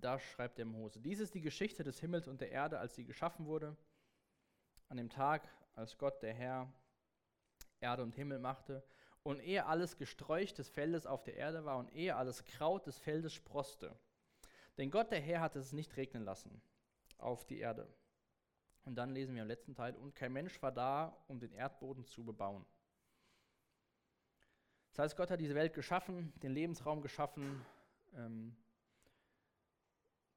[0.00, 3.04] da schreibt der Mose, dies ist die Geschichte des Himmels und der Erde, als sie
[3.04, 3.76] geschaffen wurde.
[4.88, 6.72] An dem Tag, als Gott, der Herr,
[7.80, 8.82] Erde und Himmel machte
[9.22, 12.98] und ehe alles Gesträuch des Feldes auf der Erde war und ehe alles Kraut des
[12.98, 13.94] Feldes sproste.
[14.78, 16.60] Denn Gott der Herr hat es nicht regnen lassen
[17.18, 17.86] auf die Erde.
[18.84, 22.06] Und dann lesen wir im letzten Teil, und kein Mensch war da, um den Erdboden
[22.06, 22.64] zu bebauen.
[24.92, 27.64] Das heißt, Gott hat diese Welt geschaffen, den Lebensraum geschaffen.
[28.14, 28.56] Ähm,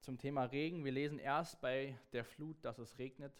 [0.04, 3.34] zum Thema Regen, wir lesen erst bei der Flut, dass es regnet,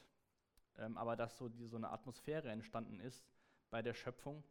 [0.78, 3.26] ähm, aber dass so, die, so eine Atmosphäre entstanden ist
[3.70, 4.44] bei der Schöpfung.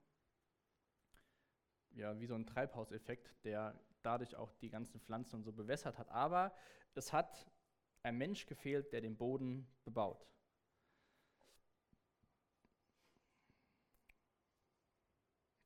[1.93, 6.11] Ja, wie so ein Treibhauseffekt, der dadurch auch die ganzen Pflanzen und so bewässert hat.
[6.11, 6.55] Aber
[6.95, 7.51] es hat
[8.03, 10.27] ein Mensch gefehlt, der den Boden bebaut.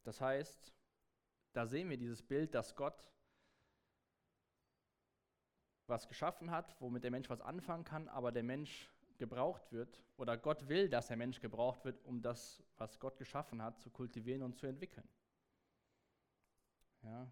[0.05, 0.73] Das heißt,
[1.53, 3.05] da sehen wir dieses Bild, dass Gott
[5.89, 10.37] was geschaffen hat, womit der Mensch was anfangen kann, aber der Mensch gebraucht wird oder
[10.37, 14.43] Gott will, dass der Mensch gebraucht wird, um das, was Gott geschaffen hat, zu kultivieren
[14.43, 15.09] und zu entwickeln.
[17.03, 17.31] Ja,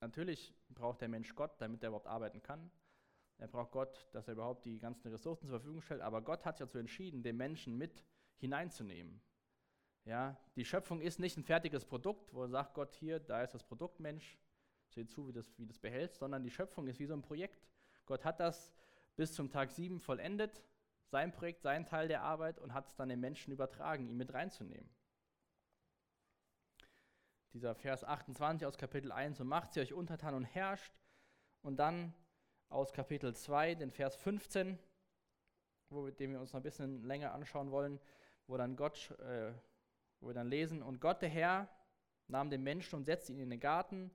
[0.00, 2.70] natürlich braucht der Mensch Gott, damit er überhaupt arbeiten kann.
[3.38, 6.00] Er braucht Gott, dass er überhaupt die ganzen Ressourcen zur Verfügung stellt.
[6.00, 8.04] Aber Gott hat sich dazu entschieden, den Menschen mit
[8.36, 9.20] hineinzunehmen.
[10.04, 13.62] Ja, die Schöpfung ist nicht ein fertiges Produkt, wo sagt Gott hier, da ist das
[13.62, 14.38] Produkt Mensch,
[14.88, 17.68] seht zu, wie das, wie das behältst, sondern die Schöpfung ist wie so ein Projekt.
[18.06, 18.72] Gott hat das
[19.16, 20.62] bis zum Tag 7 vollendet,
[21.10, 24.32] sein Projekt, sein Teil der Arbeit und hat es dann den Menschen übertragen, ihn mit
[24.32, 24.88] reinzunehmen.
[27.52, 30.94] Dieser Vers 28 aus Kapitel 1, und macht sie euch untertan und herrscht.
[31.60, 32.14] Und dann
[32.70, 34.78] aus Kapitel 2, den Vers 15,
[35.90, 38.00] wo, den wir uns noch ein bisschen länger anschauen wollen,
[38.46, 39.52] wo dann Gott, äh,
[40.20, 41.68] wo wir dann lesen, und Gott der Herr
[42.26, 44.10] nahm den Menschen und setzte ihn in den Garten,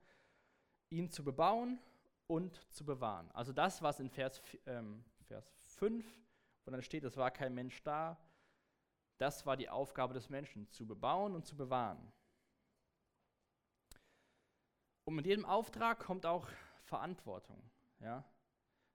[0.89, 1.79] ihn zu bebauen
[2.27, 3.31] und zu bewahren.
[3.31, 6.05] Also das, was in Vers, ähm, Vers 5,
[6.65, 8.17] wo dann steht, es war kein Mensch da,
[9.17, 12.11] das war die Aufgabe des Menschen, zu bebauen und zu bewahren.
[15.05, 16.47] Und mit jedem Auftrag kommt auch
[16.83, 17.63] Verantwortung.
[17.99, 18.23] Ja?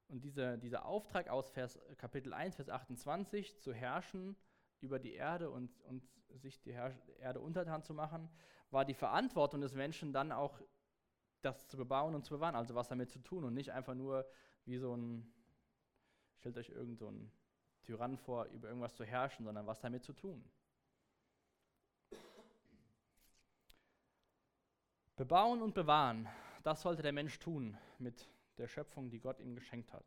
[0.08, 4.36] Und dieser, dieser Auftrag aus Vers, Kapitel 1, Vers 28, zu herrschen
[4.80, 8.28] über die Erde und, und sich die Herr Erde untertan zu machen,
[8.70, 10.60] war die Verantwortung des Menschen dann auch
[11.42, 14.26] das zu bebauen und zu bewahren, also was damit zu tun und nicht einfach nur
[14.64, 15.32] wie so ein,
[16.38, 17.12] stellt euch irgend so
[17.82, 20.44] Tyrann vor, über irgendwas zu herrschen, sondern was damit zu tun.
[25.16, 26.28] Bebauen und bewahren,
[26.62, 30.04] das sollte der Mensch tun mit der Schöpfung, die Gott ihm geschenkt hat.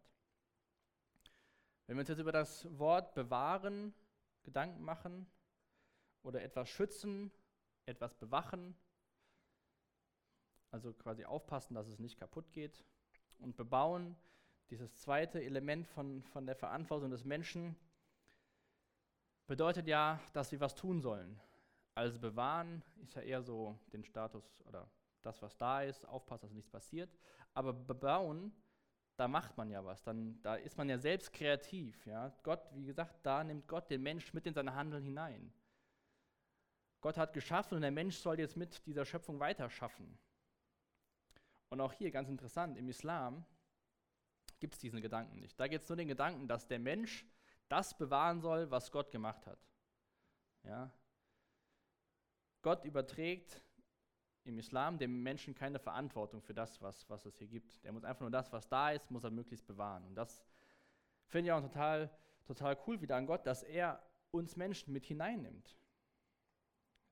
[1.86, 3.94] Wenn wir uns jetzt über das Wort bewahren
[4.44, 5.28] Gedanken machen
[6.24, 7.32] oder etwas schützen,
[7.86, 8.76] etwas bewachen,
[10.76, 12.84] also quasi aufpassen, dass es nicht kaputt geht.
[13.40, 14.16] Und bebauen,
[14.70, 17.76] dieses zweite Element von, von der Verantwortung des Menschen,
[19.48, 21.40] bedeutet ja, dass sie was tun sollen.
[21.94, 24.90] Also bewahren ist ja eher so den Status oder
[25.22, 27.10] das, was da ist, aufpassen, dass nichts passiert.
[27.54, 28.52] Aber bebauen,
[29.16, 30.04] da macht man ja was.
[30.04, 32.06] Dann, da ist man ja selbst kreativ.
[32.06, 32.36] Ja?
[32.44, 35.54] Gott, wie gesagt, da nimmt Gott den Mensch mit in sein Handeln hinein.
[37.00, 40.18] Gott hat geschaffen und der Mensch soll jetzt mit dieser Schöpfung weiterschaffen.
[41.70, 43.46] Und auch hier ganz interessant, im Islam
[44.60, 45.60] gibt es diesen Gedanken nicht.
[45.60, 47.26] Da geht es nur den Gedanken, dass der Mensch
[47.68, 49.60] das bewahren soll, was Gott gemacht hat.
[50.64, 50.92] Ja?
[52.62, 53.62] Gott überträgt
[54.44, 57.84] im Islam dem Menschen keine Verantwortung für das, was, was es hier gibt.
[57.84, 60.06] Der muss einfach nur das, was da ist, muss er möglichst bewahren.
[60.06, 60.44] Und das
[61.28, 62.10] finde ich auch total,
[62.46, 64.02] total cool wieder an Gott, dass er
[64.32, 65.76] uns Menschen mit hineinnimmt.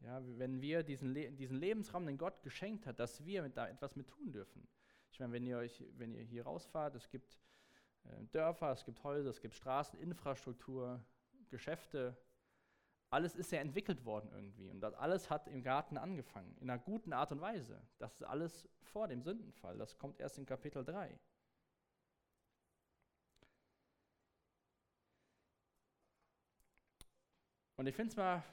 [0.03, 3.95] Ja, wenn wir diesen, Le diesen Lebensraum, den Gott geschenkt hat, dass wir da etwas
[3.95, 4.67] mit tun dürfen.
[5.11, 7.39] Ich meine, wenn ihr, euch, wenn ihr hier rausfahrt, es gibt
[8.03, 11.01] äh, Dörfer, es gibt Häuser, es gibt Straßen, Infrastruktur,
[11.49, 12.17] Geschäfte.
[13.11, 14.69] Alles ist ja entwickelt worden irgendwie.
[14.69, 17.81] Und das alles hat im Garten angefangen, in einer guten Art und Weise.
[17.97, 19.77] Das ist alles vor dem Sündenfall.
[19.77, 21.17] Das kommt erst in Kapitel 3.
[27.77, 28.43] Und ich finde es mal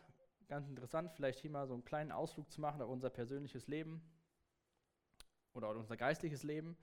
[0.51, 4.03] ganz interessant, vielleicht hier mal so einen kleinen Ausflug zu machen auf unser persönliches Leben
[5.53, 6.77] oder unser geistliches Leben.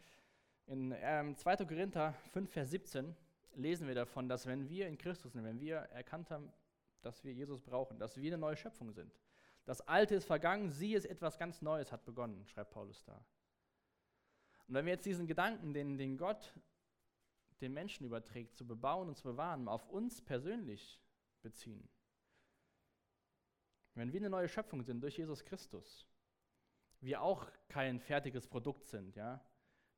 [0.67, 1.57] In ähm, 2.
[1.65, 3.13] Korinther 5, Vers 17
[3.55, 6.49] lesen wir davon, dass wenn wir in Christus sind, wenn wir erkannt haben,
[7.01, 9.13] dass wir Jesus brauchen, dass wir eine neue Schöpfung sind.
[9.65, 13.21] Das Alte ist vergangen, sie ist etwas ganz Neues, hat begonnen, schreibt Paulus da.
[14.67, 16.53] Und wenn wir jetzt diesen Gedanken, den, den Gott
[17.59, 21.01] den Menschen überträgt, zu bebauen und zu bewahren, auf uns persönlich
[21.41, 21.89] beziehen,
[23.97, 26.07] wenn wir eine neue Schöpfung sind durch Jesus Christus,
[27.01, 29.43] wir auch kein fertiges Produkt sind, ja.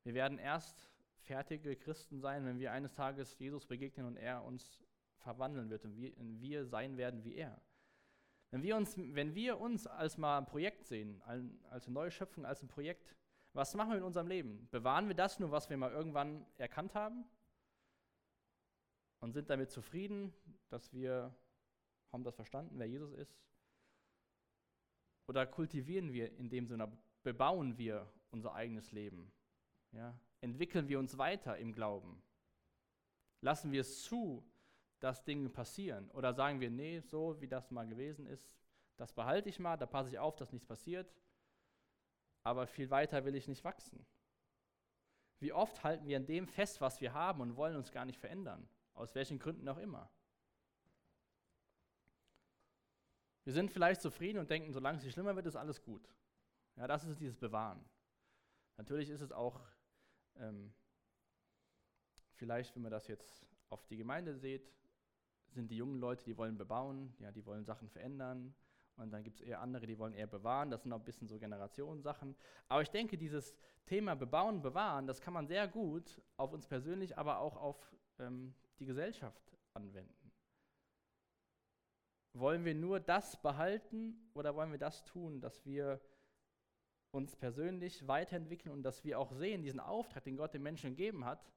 [0.02, 0.90] Wir werden erst
[1.24, 4.82] fertige Christen sein, wenn wir eines Tages Jesus begegnen und er uns
[5.18, 7.60] verwandeln wird und wir, und wir sein werden wie er.
[8.50, 12.44] Wenn wir uns, wenn wir uns als mal ein Projekt sehen, als eine neue Schöpfung,
[12.44, 13.14] als ein Projekt,
[13.52, 14.68] was machen wir in unserem Leben?
[14.70, 17.24] Bewahren wir das nur, was wir mal irgendwann erkannt haben?
[19.20, 20.32] Und sind damit zufrieden,
[20.68, 21.34] dass wir
[22.10, 23.49] haben das verstanden, wer Jesus ist?
[25.30, 26.90] Oder kultivieren wir in dem Sinne,
[27.22, 29.30] bebauen wir unser eigenes Leben?
[29.92, 30.18] Ja?
[30.40, 32.20] Entwickeln wir uns weiter im Glauben?
[33.40, 34.44] Lassen wir es zu,
[34.98, 36.10] dass Dinge passieren?
[36.10, 38.50] Oder sagen wir, nee, so wie das mal gewesen ist,
[38.96, 41.14] das behalte ich mal, da passe ich auf, dass nichts passiert,
[42.42, 44.04] aber viel weiter will ich nicht wachsen?
[45.38, 48.18] Wie oft halten wir an dem fest, was wir haben und wollen uns gar nicht
[48.18, 48.68] verändern?
[48.94, 50.10] Aus welchen Gründen auch immer.
[53.44, 56.08] Wir sind vielleicht zufrieden und denken, solange es nicht schlimmer wird, ist alles gut.
[56.76, 57.84] Ja, das ist dieses Bewahren.
[58.76, 59.60] Natürlich ist es auch,
[60.36, 60.72] ähm,
[62.34, 64.72] vielleicht, wenn man das jetzt auf die Gemeinde sieht,
[65.48, 68.54] sind die jungen Leute, die wollen bebauen, ja, die wollen Sachen verändern.
[68.96, 70.70] Und dann gibt es eher andere, die wollen eher bewahren.
[70.70, 72.36] Das sind auch ein bisschen so Generationssachen.
[72.68, 77.16] Aber ich denke, dieses Thema Bebauen, Bewahren, das kann man sehr gut auf uns persönlich,
[77.16, 80.19] aber auch auf ähm, die Gesellschaft anwenden.
[82.32, 86.00] Wollen wir nur das behalten oder wollen wir das tun, dass wir
[87.10, 91.24] uns persönlich weiterentwickeln und dass wir auch sehen, diesen Auftrag, den Gott den Menschen gegeben
[91.24, 91.50] hat,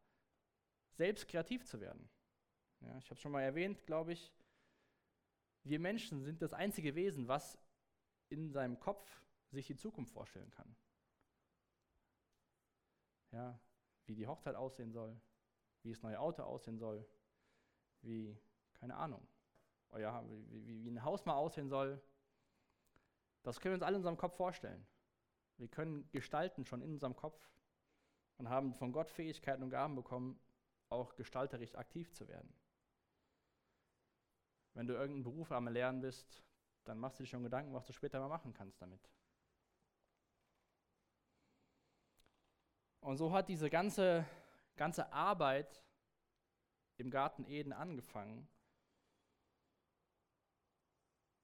[0.94, 2.10] selbst kreativ zu werden?
[2.82, 4.34] Ja, ich habe es schon mal erwähnt, glaube ich,
[5.64, 7.58] wir Menschen sind das einzige Wesen, was
[8.30, 9.08] in seinem Kopf
[9.52, 10.76] sich die Zukunft vorstellen kann.
[13.32, 13.60] Ja,
[14.06, 15.20] wie die Hochzeit aussehen soll,
[15.84, 17.08] wie das neue Auto aussehen soll,
[18.02, 18.38] wie,
[18.74, 19.26] keine Ahnung,
[19.94, 22.02] euer, wie, wie, wie ein Haus mal aussehen soll.
[23.44, 24.86] Das können wir uns alle in unserem Kopf vorstellen.
[25.58, 27.40] Wir können gestalten schon in unserem Kopf
[28.38, 30.40] und haben von Gott Fähigkeiten und Gaben bekommen,
[30.90, 32.54] auch gestalterisch aktiv zu werden.
[34.74, 36.44] Wenn du irgendeinen Beruf am Lernen bist,
[36.84, 39.10] dann machst du dir schon Gedanken, was du später mal machen kannst damit.
[43.00, 44.26] Und so hat diese ganze,
[44.76, 45.84] ganze Arbeit
[46.98, 48.48] im Garten Eden angefangen.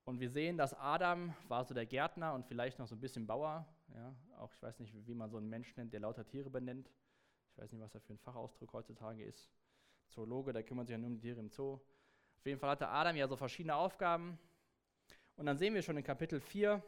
[0.09, 3.27] Und wir sehen, dass Adam war so der Gärtner und vielleicht noch so ein bisschen
[3.27, 3.63] Bauer.
[3.93, 6.89] Ja, auch ich weiß nicht, wie man so einen Menschen nennt, der lauter Tiere benennt.
[7.51, 9.51] Ich weiß nicht, was da für ein Fachausdruck heutzutage ist.
[10.07, 11.73] Zoologe, der kümmert sich ja nur um die Tiere im Zoo.
[11.73, 14.39] Auf jeden Fall hatte Adam ja so verschiedene Aufgaben.
[15.35, 16.81] Und dann sehen wir schon in Kapitel 4,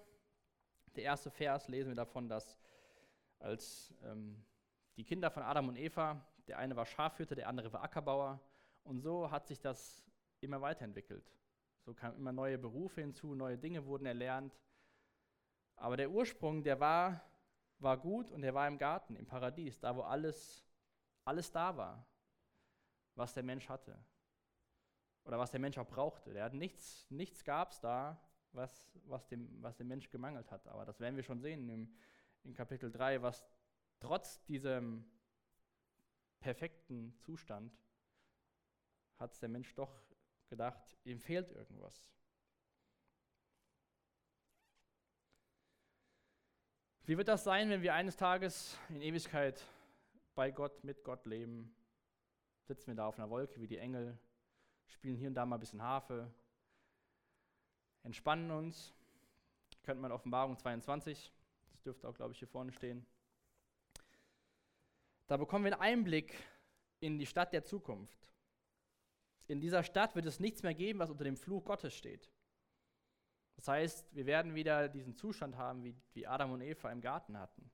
[0.96, 2.58] der erste Vers, lesen wir davon, dass
[3.38, 4.44] als ähm,
[4.98, 8.42] die Kinder von Adam und Eva, der eine war Schafhüter, der andere war Ackerbauer.
[8.84, 10.04] Und so hat sich das
[10.40, 11.32] immer weiterentwickelt.
[11.86, 14.58] So kamen immer neue Berufe hinzu, neue Dinge wurden erlernt.
[15.76, 17.22] Aber der Ursprung, der war,
[17.80, 20.64] war gut und der war im Garten, im Paradies, da wo alles,
[21.26, 22.06] alles da war,
[23.16, 23.98] was der Mensch hatte
[25.24, 26.34] oder was der Mensch auch brauchte.
[26.34, 28.20] Der hat nichts, nichts gab es da,
[28.52, 30.68] was, was, dem, was dem Mensch gemangelt hat.
[30.68, 31.94] Aber das werden wir schon sehen im,
[32.44, 33.46] in Kapitel 3, was
[34.00, 35.06] trotz diesem
[36.40, 37.72] perfekten Zustand
[39.18, 40.02] hat der Mensch doch
[40.52, 42.08] gedacht, ihm fehlt irgendwas.
[47.06, 49.66] Wie wird das sein, wenn wir eines Tages in Ewigkeit
[50.36, 51.74] bei Gott, mit Gott leben?
[52.68, 54.20] Sitzen wir da auf einer Wolke wie die Engel,
[54.88, 56.32] spielen hier und da mal ein bisschen Harfe,
[58.04, 58.94] entspannen uns.
[59.84, 61.32] Könnte man Offenbarung 22,
[61.72, 63.06] das dürfte auch, glaube ich, hier vorne stehen.
[65.28, 66.36] Da bekommen wir einen Einblick
[67.00, 68.32] in die Stadt der Zukunft.
[69.48, 72.32] In dieser Stadt wird es nichts mehr geben, was unter dem Fluch Gottes steht.
[73.56, 77.38] Das heißt, wir werden wieder diesen Zustand haben, wie, wie Adam und Eva im Garten
[77.38, 77.70] hatten.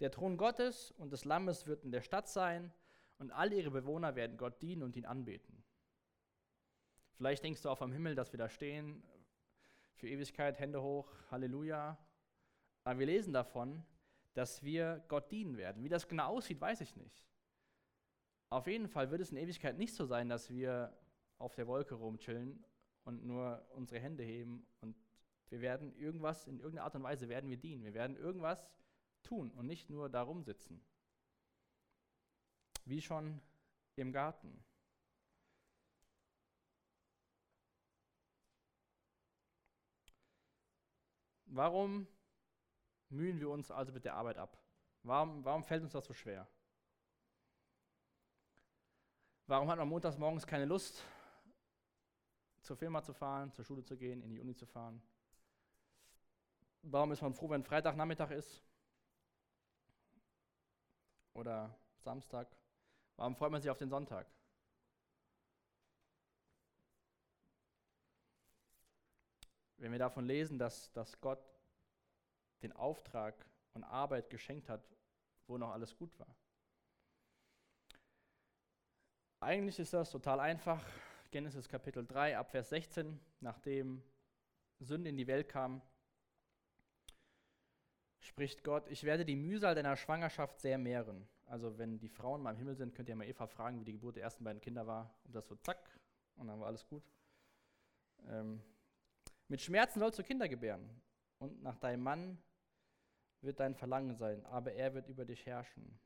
[0.00, 2.72] Der Thron Gottes und des Lammes wird in der Stadt sein
[3.18, 5.62] und all ihre Bewohner werden Gott dienen und ihn anbeten.
[7.12, 9.04] Vielleicht denkst du auf am Himmel, dass wir da stehen,
[9.94, 11.96] für Ewigkeit, Hände hoch, Halleluja.
[12.82, 13.84] Aber wir lesen davon,
[14.34, 15.84] dass wir Gott dienen werden.
[15.84, 17.24] Wie das genau aussieht, weiß ich nicht.
[18.50, 20.96] Auf jeden Fall wird es in Ewigkeit nicht so sein, dass wir
[21.38, 22.64] auf der Wolke rumchillen
[23.04, 24.96] und nur unsere Hände heben und
[25.50, 27.84] wir werden irgendwas, in irgendeiner Art und Weise werden wir dienen.
[27.84, 28.66] Wir werden irgendwas
[29.22, 30.84] tun und nicht nur da rumsitzen.
[32.84, 33.40] Wie schon
[33.96, 34.64] im Garten.
[41.46, 42.08] Warum
[43.10, 44.58] mühen wir uns also mit der Arbeit ab?
[45.04, 46.48] Warum, warum fällt uns das so schwer?
[49.46, 51.02] Warum hat man montags morgens keine Lust,
[52.62, 55.02] zur Firma zu fahren, zur Schule zu gehen, in die Uni zu fahren?
[56.82, 58.62] Warum ist man froh, wenn Freitagnachmittag ist?
[61.34, 62.48] Oder Samstag?
[63.16, 64.26] Warum freut man sich auf den Sonntag?
[69.84, 71.44] wenn wir davon lesen, dass, dass Gott
[72.62, 73.34] den Auftrag
[73.74, 74.82] und Arbeit geschenkt hat,
[75.46, 76.34] wo noch alles gut war.
[79.44, 80.82] Eigentlich ist das total einfach.
[81.30, 84.02] Genesis Kapitel 3 ab Vers 16, nachdem
[84.80, 85.82] Sünde in die Welt kam,
[88.20, 91.28] spricht Gott, ich werde die Mühsal deiner Schwangerschaft sehr mehren.
[91.44, 93.92] Also wenn die Frauen mal im Himmel sind, könnt ihr mal Eva fragen, wie die
[93.92, 95.14] Geburt der ersten beiden Kinder war.
[95.24, 96.00] Und das so zack,
[96.36, 97.04] und dann war alles gut.
[98.26, 98.62] Ähm,
[99.48, 100.88] mit Schmerzen sollst du Kinder gebären.
[101.36, 102.38] Und nach deinem Mann
[103.42, 106.00] wird dein Verlangen sein, aber er wird über dich herrschen.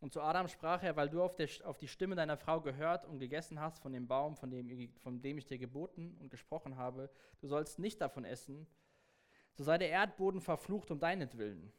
[0.00, 3.06] Und zu Adam sprach er, weil du auf, der, auf, die Stimme deiner Frau gehört
[3.06, 6.76] und gegessen hast von dem Baum, von dem, von dem ich dir geboten und gesprochen
[6.76, 8.66] habe, du sollst nicht davon essen,
[9.54, 11.72] so sei der Erdboden verflucht um deinetwillen.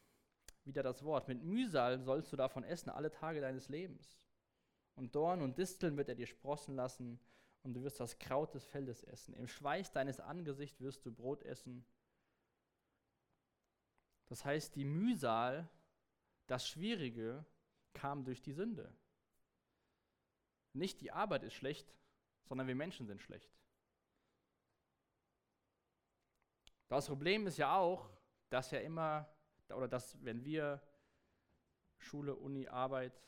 [0.64, 1.28] Wieder das Wort.
[1.28, 4.18] Mit Mühsal sollst du davon essen alle Tage deines Lebens.
[4.96, 7.20] Und Dorn und Disteln wird er dir sprossen lassen,
[7.66, 9.34] und du wirst das Kraut des Feldes essen.
[9.34, 11.84] Im Schweiß deines Angesichts wirst du Brot essen.
[14.28, 15.68] Das heißt, die Mühsal,
[16.46, 17.44] das Schwierige,
[17.96, 18.94] kam durch die Sünde.
[20.74, 21.96] Nicht die Arbeit ist schlecht,
[22.44, 23.52] sondern wir Menschen sind schlecht.
[26.88, 28.10] Das Problem ist ja auch,
[28.50, 29.28] dass ja immer,
[29.70, 30.82] oder dass wenn wir
[31.98, 33.20] Schule, Uni, Arbeit,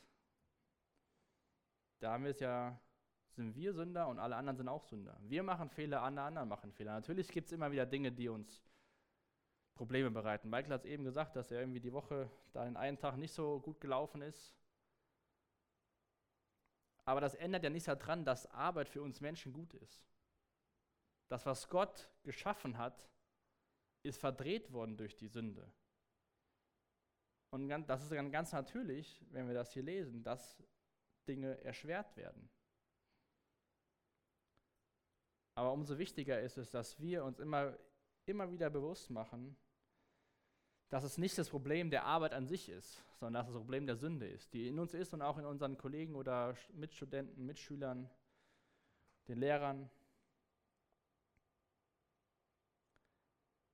[1.98, 2.78] da haben wir es ja,
[3.30, 5.18] sind wir Sünder und alle anderen sind auch Sünder.
[5.22, 6.92] Wir machen Fehler, alle anderen machen Fehler.
[6.92, 8.62] Natürlich gibt es immer wieder Dinge, die uns
[9.74, 10.50] Probleme bereiten.
[10.50, 13.32] Michael hat es eben gesagt, dass er irgendwie die Woche da in einen Tag nicht
[13.32, 14.57] so gut gelaufen ist.
[17.08, 20.06] Aber das ändert ja nichts daran, dass Arbeit für uns Menschen gut ist.
[21.28, 23.08] Das, was Gott geschaffen hat,
[24.02, 25.72] ist verdreht worden durch die Sünde.
[27.48, 30.62] Und das ist dann ganz natürlich, wenn wir das hier lesen, dass
[31.26, 32.50] Dinge erschwert werden.
[35.54, 37.74] Aber umso wichtiger ist es, dass wir uns immer,
[38.26, 39.56] immer wieder bewusst machen,
[40.88, 43.86] dass es nicht das Problem der Arbeit an sich ist, sondern dass es das Problem
[43.86, 48.08] der Sünde ist, die in uns ist und auch in unseren Kollegen oder Mitstudenten, Mitschülern,
[49.28, 49.90] den Lehrern.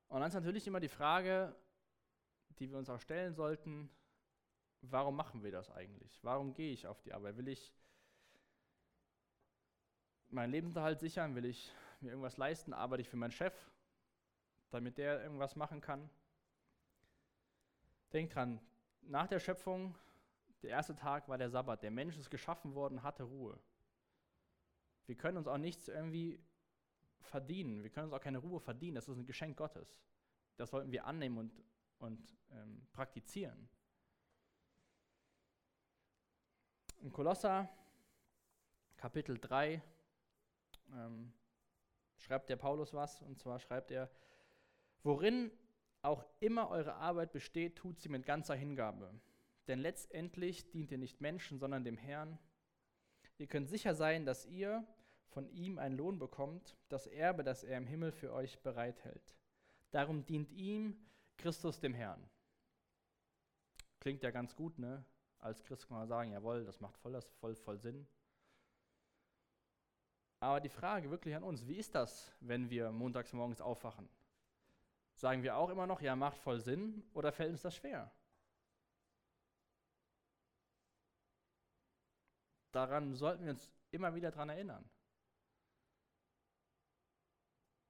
[0.08, 1.54] Und dann ist natürlich immer die Frage,
[2.58, 3.90] die wir uns auch stellen sollten,
[4.80, 6.18] warum machen wir das eigentlich?
[6.22, 7.36] Warum gehe ich auf die Arbeit?
[7.36, 7.72] Will ich
[10.28, 11.34] meinen Lebensunterhalt sichern?
[11.34, 12.72] Will ich mir irgendwas leisten?
[12.72, 13.54] Arbeite ich für meinen Chef,
[14.70, 16.10] damit der irgendwas machen kann?
[18.14, 18.60] Denk dran,
[19.02, 19.98] nach der Schöpfung,
[20.62, 21.82] der erste Tag war der Sabbat.
[21.82, 23.58] Der Mensch ist geschaffen worden, hatte Ruhe.
[25.06, 26.40] Wir können uns auch nichts irgendwie
[27.20, 27.82] verdienen.
[27.82, 28.94] Wir können uns auch keine Ruhe verdienen.
[28.94, 30.00] Das ist ein Geschenk Gottes.
[30.56, 31.64] Das sollten wir annehmen und,
[31.98, 33.68] und ähm, praktizieren.
[37.00, 37.68] In Kolosser
[38.96, 39.82] Kapitel 3
[40.92, 41.32] ähm,
[42.16, 44.08] schreibt der Paulus was, und zwar schreibt er,
[45.02, 45.50] worin
[46.04, 49.10] auch immer eure Arbeit besteht, tut sie mit ganzer Hingabe.
[49.68, 52.38] Denn letztendlich dient ihr nicht Menschen, sondern dem Herrn.
[53.38, 54.86] Ihr könnt sicher sein, dass ihr
[55.28, 59.34] von ihm einen Lohn bekommt, das Erbe, das er im Himmel für euch bereithält.
[59.90, 60.96] Darum dient ihm
[61.38, 62.28] Christus dem Herrn.
[64.00, 65.04] Klingt ja ganz gut, ne?
[65.38, 68.06] Als Christ kann man sagen, jawohl, das macht voll, das voll, voll Sinn.
[70.40, 74.08] Aber die Frage wirklich an uns, wie ist das, wenn wir montags morgens aufwachen?
[75.14, 78.10] Sagen wir auch immer noch, ja, macht voll Sinn oder fällt uns das schwer?
[82.72, 84.90] Daran sollten wir uns immer wieder daran erinnern.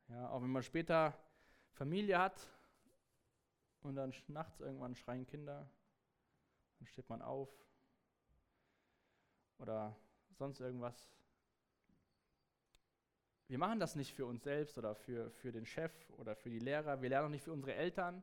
[0.09, 1.19] Ja, auch wenn man später
[1.73, 2.47] Familie hat
[3.81, 5.67] und dann nachts irgendwann schreien Kinder,
[6.79, 7.49] dann steht man auf
[9.57, 9.97] oder
[10.33, 11.11] sonst irgendwas.
[13.49, 16.59] Wir machen das nicht für uns selbst oder für, für den Chef oder für die
[16.59, 17.03] Lehrer.
[17.03, 18.23] Wir lernen auch nicht für unsere Eltern.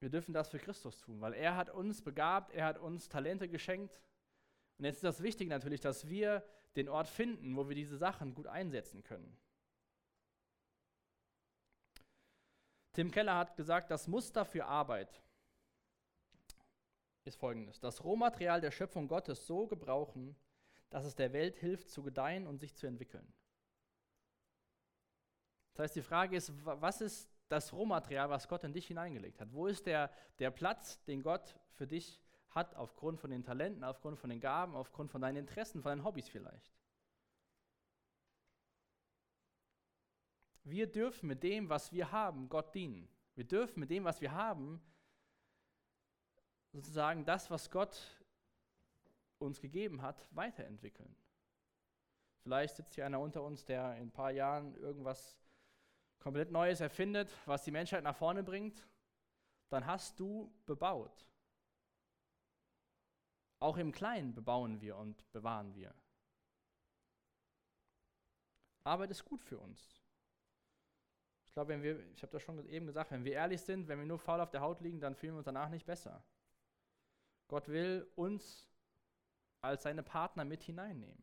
[0.00, 3.48] Wir dürfen das für Christus tun, weil er hat uns begabt, er hat uns Talente
[3.48, 4.00] geschenkt.
[4.78, 6.42] Und jetzt ist das wichtig natürlich, dass wir
[6.74, 9.36] den Ort finden, wo wir diese Sachen gut einsetzen können.
[12.92, 15.22] Tim Keller hat gesagt, das Muster für Arbeit
[17.24, 17.78] ist folgendes.
[17.78, 20.34] Das Rohmaterial der Schöpfung Gottes so gebrauchen,
[20.90, 23.32] dass es der Welt hilft zu gedeihen und sich zu entwickeln.
[25.72, 29.52] Das heißt, die Frage ist, was ist das Rohmaterial, was Gott in dich hineingelegt hat?
[29.52, 32.20] Wo ist der, der Platz, den Gott für dich
[32.50, 36.04] hat, aufgrund von den Talenten, aufgrund von den Gaben, aufgrund von deinen Interessen, von deinen
[36.04, 36.72] Hobbys vielleicht?
[40.64, 43.08] Wir dürfen mit dem, was wir haben, Gott dienen.
[43.34, 44.82] Wir dürfen mit dem, was wir haben,
[46.72, 48.19] sozusagen das, was Gott
[49.40, 51.14] uns gegeben hat, weiterentwickeln.
[52.42, 55.36] Vielleicht sitzt hier einer unter uns, der in ein paar Jahren irgendwas
[56.18, 58.86] komplett Neues erfindet, was die Menschheit nach vorne bringt.
[59.68, 61.26] Dann hast du bebaut.
[63.58, 65.94] Auch im Kleinen bebauen wir und bewahren wir.
[68.84, 70.00] Arbeit ist gut für uns.
[71.44, 73.98] Ich glaube, wenn wir, ich habe das schon eben gesagt, wenn wir ehrlich sind, wenn
[73.98, 76.24] wir nur faul auf der Haut liegen, dann fühlen wir uns danach nicht besser.
[77.48, 78.69] Gott will uns
[79.60, 81.22] als seine Partner mit hineinnehmen.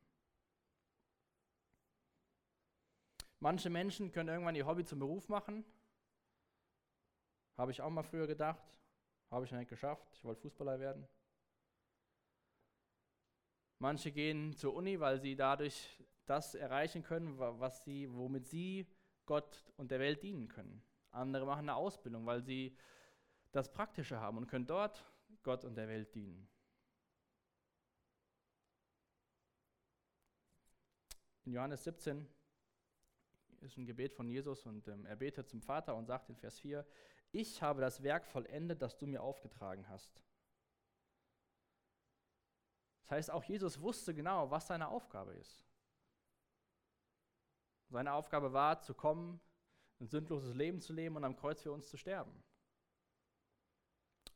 [3.39, 5.63] Manche Menschen können irgendwann ihr Hobby zum Beruf machen.
[7.55, 8.79] Habe ich auch mal früher gedacht.
[9.29, 10.07] Habe ich nicht geschafft.
[10.13, 11.07] Ich wollte Fußballer werden.
[13.79, 18.87] Manche gehen zur Uni, weil sie dadurch das erreichen können, was sie, womit sie
[19.25, 20.83] Gott und der Welt dienen können.
[21.11, 22.75] Andere machen eine Ausbildung, weil sie
[23.51, 25.05] das Praktische haben und können dort
[25.43, 26.49] Gott und der Welt dienen.
[31.47, 32.27] In Johannes 17
[33.61, 36.59] ist ein Gebet von Jesus und ähm, er betet zum Vater und sagt in Vers
[36.59, 36.85] 4,
[37.31, 40.21] ich habe das Werk vollendet, das du mir aufgetragen hast.
[42.99, 45.65] Das heißt, auch Jesus wusste genau, was seine Aufgabe ist.
[47.91, 49.39] Seine Aufgabe war, zu kommen,
[50.01, 52.43] ein sündloses Leben zu leben und am Kreuz für uns zu sterben.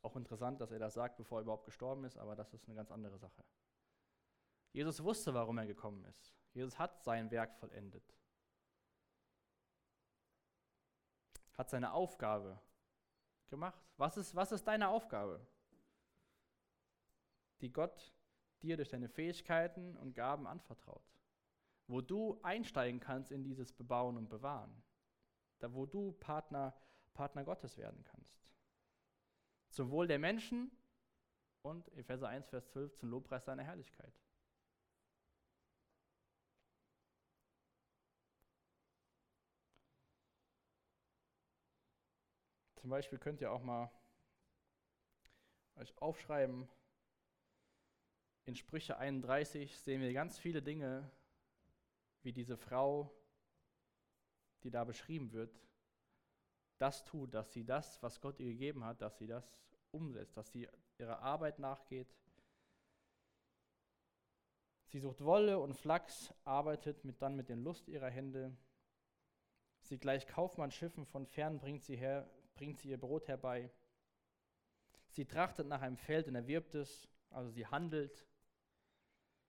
[0.00, 2.74] Auch interessant, dass er das sagt, bevor er überhaupt gestorben ist, aber das ist eine
[2.74, 3.44] ganz andere Sache.
[4.72, 6.41] Jesus wusste, warum er gekommen ist.
[6.54, 8.04] Jesus hat sein Werk vollendet.
[11.54, 12.60] Hat seine Aufgabe
[13.48, 13.80] gemacht.
[13.96, 15.46] Was ist, was ist deine Aufgabe?
[17.60, 18.12] Die Gott
[18.62, 21.04] dir durch deine Fähigkeiten und Gaben anvertraut.
[21.86, 24.82] Wo du einsteigen kannst in dieses Bebauen und Bewahren.
[25.58, 26.74] Da wo du Partner,
[27.14, 28.48] Partner Gottes werden kannst.
[29.70, 30.70] Zum Wohl der Menschen
[31.62, 34.12] und Epheser 1, Vers 12 zum Lobpreis seiner Herrlichkeit.
[42.82, 43.92] Zum Beispiel könnt ihr auch mal
[45.76, 46.68] euch aufschreiben,
[48.44, 51.08] in Sprüche 31 sehen wir ganz viele Dinge,
[52.24, 53.14] wie diese Frau,
[54.64, 55.56] die da beschrieben wird,
[56.78, 59.56] das tut, dass sie das, was Gott ihr gegeben hat, dass sie das
[59.92, 60.68] umsetzt, dass sie
[60.98, 62.12] ihrer Arbeit nachgeht.
[64.86, 68.56] Sie sucht Wolle und Flachs, arbeitet mit, dann mit den Lust ihrer Hände.
[69.82, 73.70] Sie gleicht Kaufmannsschiffen, von fern bringt sie, her, bringt sie ihr Brot herbei.
[75.10, 78.26] Sie trachtet nach einem Feld und erwirbt es, also sie handelt.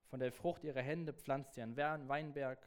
[0.06, 1.76] Von der Frucht ihrer Hände pflanzt sie einen
[2.08, 2.60] Weinberg.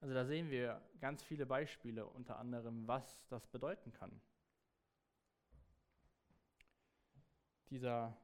[0.00, 4.20] Also da sehen wir ganz viele Beispiele, unter anderem, was das bedeuten kann.
[7.70, 8.16] Dieser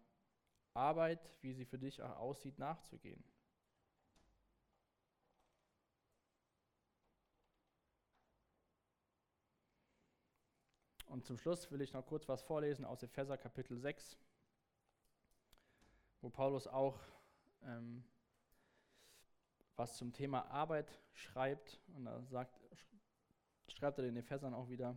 [0.75, 3.25] Arbeit, wie sie für dich aussieht, nachzugehen.
[11.11, 14.17] Und zum Schluss will ich noch kurz was vorlesen aus Epheser Kapitel 6,
[16.21, 17.01] wo Paulus auch
[17.65, 18.05] ähm,
[19.75, 21.81] was zum Thema Arbeit schreibt.
[21.97, 22.61] Und da sagt,
[23.67, 24.97] schreibt er den Ephesern auch wieder,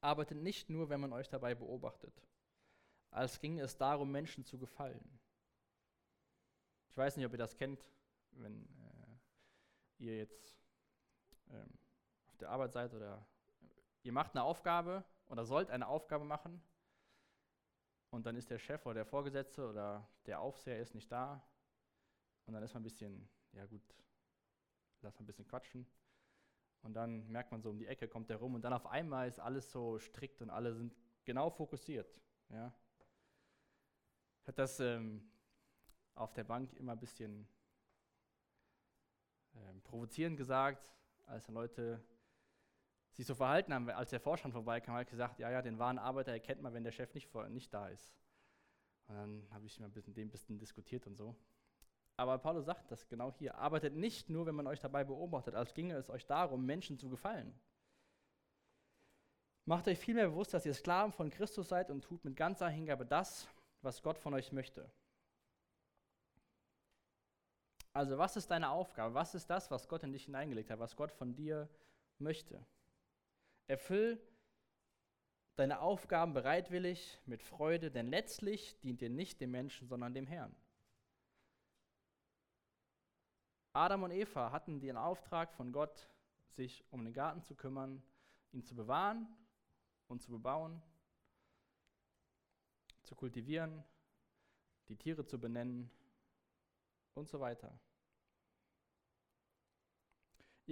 [0.00, 2.14] arbeitet nicht nur, wenn man euch dabei beobachtet,
[3.10, 5.18] als ging es darum, Menschen zu gefallen.
[6.90, 7.84] Ich weiß nicht, ob ihr das kennt,
[8.34, 8.68] wenn
[9.98, 10.56] äh, ihr jetzt
[11.50, 11.76] ähm,
[12.28, 13.26] auf der Arbeit seid oder
[14.02, 16.62] ihr macht eine Aufgabe oder sollt eine Aufgabe machen
[18.10, 21.42] und dann ist der Chef oder der Vorgesetzte oder der Aufseher ist nicht da
[22.46, 23.82] und dann ist man ein bisschen, ja gut,
[25.00, 25.86] lass mal ein bisschen quatschen
[26.82, 29.28] und dann merkt man so um die Ecke, kommt der rum und dann auf einmal
[29.28, 30.94] ist alles so strikt und alle sind
[31.24, 32.20] genau fokussiert.
[32.48, 32.72] Ja.
[34.42, 35.30] Ich habe das ähm,
[36.14, 37.48] auf der Bank immer ein bisschen
[39.54, 40.90] ähm, provozierend gesagt,
[41.26, 42.02] als Leute
[43.12, 46.32] sich so verhalten haben, als der Vorstand vorbeikam, ich gesagt, ja, ja, den wahren Arbeiter
[46.32, 48.12] erkennt man, wenn der Chef nicht, vor, nicht da ist.
[49.08, 51.36] Und dann habe ich bisschen, dem ein bisschen diskutiert und so.
[52.16, 53.56] Aber Paulus sagt das genau hier.
[53.56, 57.08] Arbeitet nicht nur, wenn man euch dabei beobachtet, als ginge es euch darum, Menschen zu
[57.08, 57.58] gefallen.
[59.64, 63.06] Macht euch vielmehr bewusst, dass ihr Sklaven von Christus seid und tut mit ganzer Hingabe
[63.06, 63.46] das,
[63.80, 64.90] was Gott von euch möchte.
[67.92, 69.14] Also was ist deine Aufgabe?
[69.14, 71.68] Was ist das, was Gott in dich hineingelegt hat, was Gott von dir
[72.18, 72.64] möchte?
[73.66, 74.20] Erfüll
[75.56, 80.54] deine Aufgaben bereitwillig, mit Freude, denn letztlich dient ihr nicht dem Menschen, sondern dem Herrn.
[83.74, 86.10] Adam und Eva hatten den Auftrag von Gott,
[86.48, 88.02] sich um den Garten zu kümmern,
[88.52, 89.26] ihn zu bewahren
[90.08, 90.82] und zu bebauen,
[93.02, 93.82] zu kultivieren,
[94.88, 95.90] die Tiere zu benennen
[97.14, 97.78] und so weiter.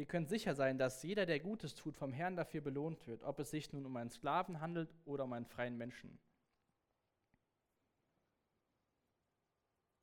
[0.01, 3.38] Ihr könnt sicher sein, dass jeder, der Gutes tut, vom Herrn dafür belohnt wird, ob
[3.38, 6.18] es sich nun um einen Sklaven handelt oder um einen freien Menschen.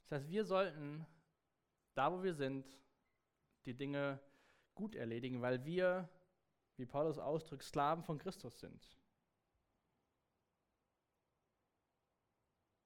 [0.04, 1.04] Das heißt, wir sollten,
[1.96, 2.68] da wo wir sind,
[3.66, 4.20] die Dinge
[4.76, 6.08] gut erledigen, weil wir,
[6.76, 9.00] wie Paulus ausdrückt, Sklaven von Christus sind.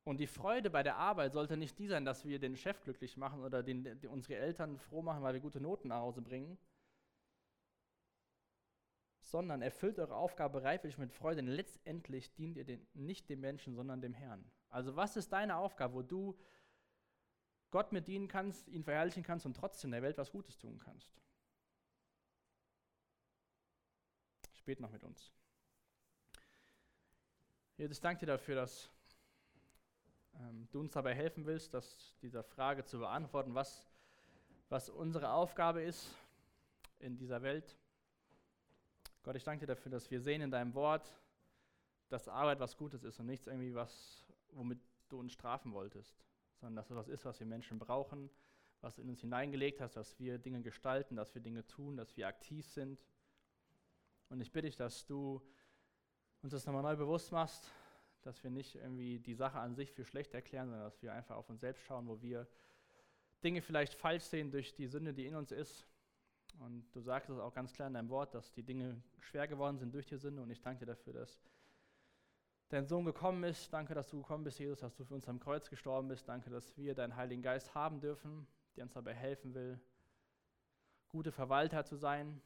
[0.05, 3.17] Und die Freude bei der Arbeit sollte nicht die sein, dass wir den Chef glücklich
[3.17, 6.57] machen oder den, den, unsere Eltern froh machen, weil wir gute Noten nach Hause bringen,
[9.31, 13.73] sondern erfüllt eure Aufgabe reiflich mit Freude, denn letztendlich dient ihr den, nicht dem Menschen,
[13.73, 14.43] sondern dem Herrn.
[14.69, 16.37] Also was ist deine Aufgabe, wo du
[17.71, 21.15] Gott mit dienen kannst, ihn verherrlichen kannst und trotzdem der Welt was Gutes tun kannst?
[24.53, 25.31] Spät noch mit uns.
[27.77, 28.91] Jesus, ich danke dir dafür, dass
[30.35, 33.87] ähm, du uns dabei helfen willst, dass dieser Frage zu beantworten, was,
[34.69, 36.13] was unsere Aufgabe ist
[36.99, 37.77] in dieser Welt.
[39.23, 41.15] Gott, ich danke dir dafür, dass wir sehen in deinem Wort,
[42.09, 46.25] dass Arbeit was Gutes ist und nichts irgendwie was, womit du uns strafen wolltest,
[46.59, 48.31] sondern dass es was ist, was wir Menschen brauchen,
[48.81, 52.27] was in uns hineingelegt hast, dass wir Dinge gestalten, dass wir Dinge tun, dass wir
[52.27, 52.99] aktiv sind.
[54.29, 55.39] Und ich bitte dich, dass du
[56.41, 57.71] uns das nochmal neu bewusst machst,
[58.23, 61.35] dass wir nicht irgendwie die Sache an sich für schlecht erklären, sondern dass wir einfach
[61.35, 62.47] auf uns selbst schauen, wo wir
[63.43, 65.85] Dinge vielleicht falsch sehen durch die Sünde, die in uns ist
[66.59, 69.77] und du sagst es auch ganz klar in deinem Wort, dass die Dinge schwer geworden
[69.77, 70.41] sind durch die Sünde.
[70.41, 71.41] Und ich danke dir dafür, dass
[72.69, 73.71] dein Sohn gekommen ist.
[73.73, 76.27] Danke, dass du gekommen bist, Jesus, dass du für uns am Kreuz gestorben bist.
[76.27, 79.79] Danke, dass wir deinen Heiligen Geist haben dürfen, der uns dabei helfen will,
[81.09, 82.41] gute Verwalter zu sein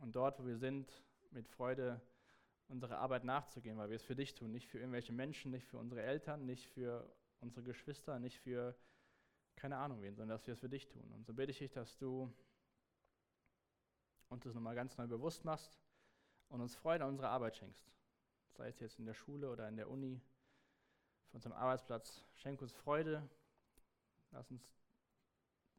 [0.00, 2.00] und dort, wo wir sind, mit Freude
[2.68, 5.78] unsere Arbeit nachzugehen, weil wir es für dich tun, nicht für irgendwelche Menschen, nicht für
[5.78, 7.10] unsere Eltern, nicht für
[7.40, 8.76] unsere Geschwister, nicht für
[9.56, 11.10] keine Ahnung wen, sondern dass wir es für dich tun.
[11.14, 12.32] Und so bitte ich dich, dass du
[14.28, 15.78] uns das nochmal ganz neu bewusst machst
[16.48, 17.90] und uns Freude an unserer Arbeit schenkst.
[18.52, 20.20] Sei es jetzt in der Schule oder in der Uni,
[21.28, 22.24] auf unserem Arbeitsplatz.
[22.34, 23.28] Schenk uns Freude.
[24.30, 24.62] Lass uns,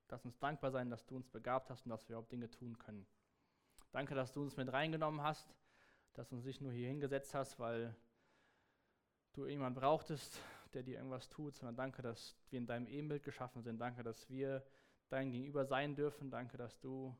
[0.09, 2.77] lass uns dankbar sein, dass du uns begabt hast und dass wir überhaupt Dinge tun
[2.77, 3.05] können.
[3.91, 5.53] Danke, dass du uns mit reingenommen hast,
[6.13, 7.95] dass du uns nicht nur hier hingesetzt hast, weil
[9.33, 10.39] du jemanden brauchtest,
[10.73, 13.79] der dir irgendwas tut, sondern danke, dass wir in deinem Ebenbild geschaffen sind.
[13.79, 14.63] Danke, dass wir
[15.09, 16.29] dein Gegenüber sein dürfen.
[16.29, 17.15] Danke, dass du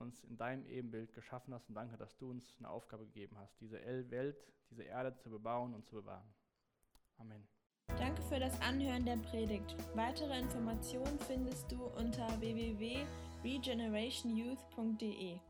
[0.00, 3.60] uns in deinem Ebenbild geschaffen hast und danke, dass du uns eine Aufgabe gegeben hast,
[3.60, 3.80] diese
[4.10, 4.36] Welt,
[4.70, 6.28] diese Erde zu bebauen und zu bewahren.
[7.18, 7.46] Amen.
[7.98, 9.74] Danke für das Anhören der Predigt.
[9.94, 15.40] Weitere Informationen findest du unter www.regenerationyouth.de.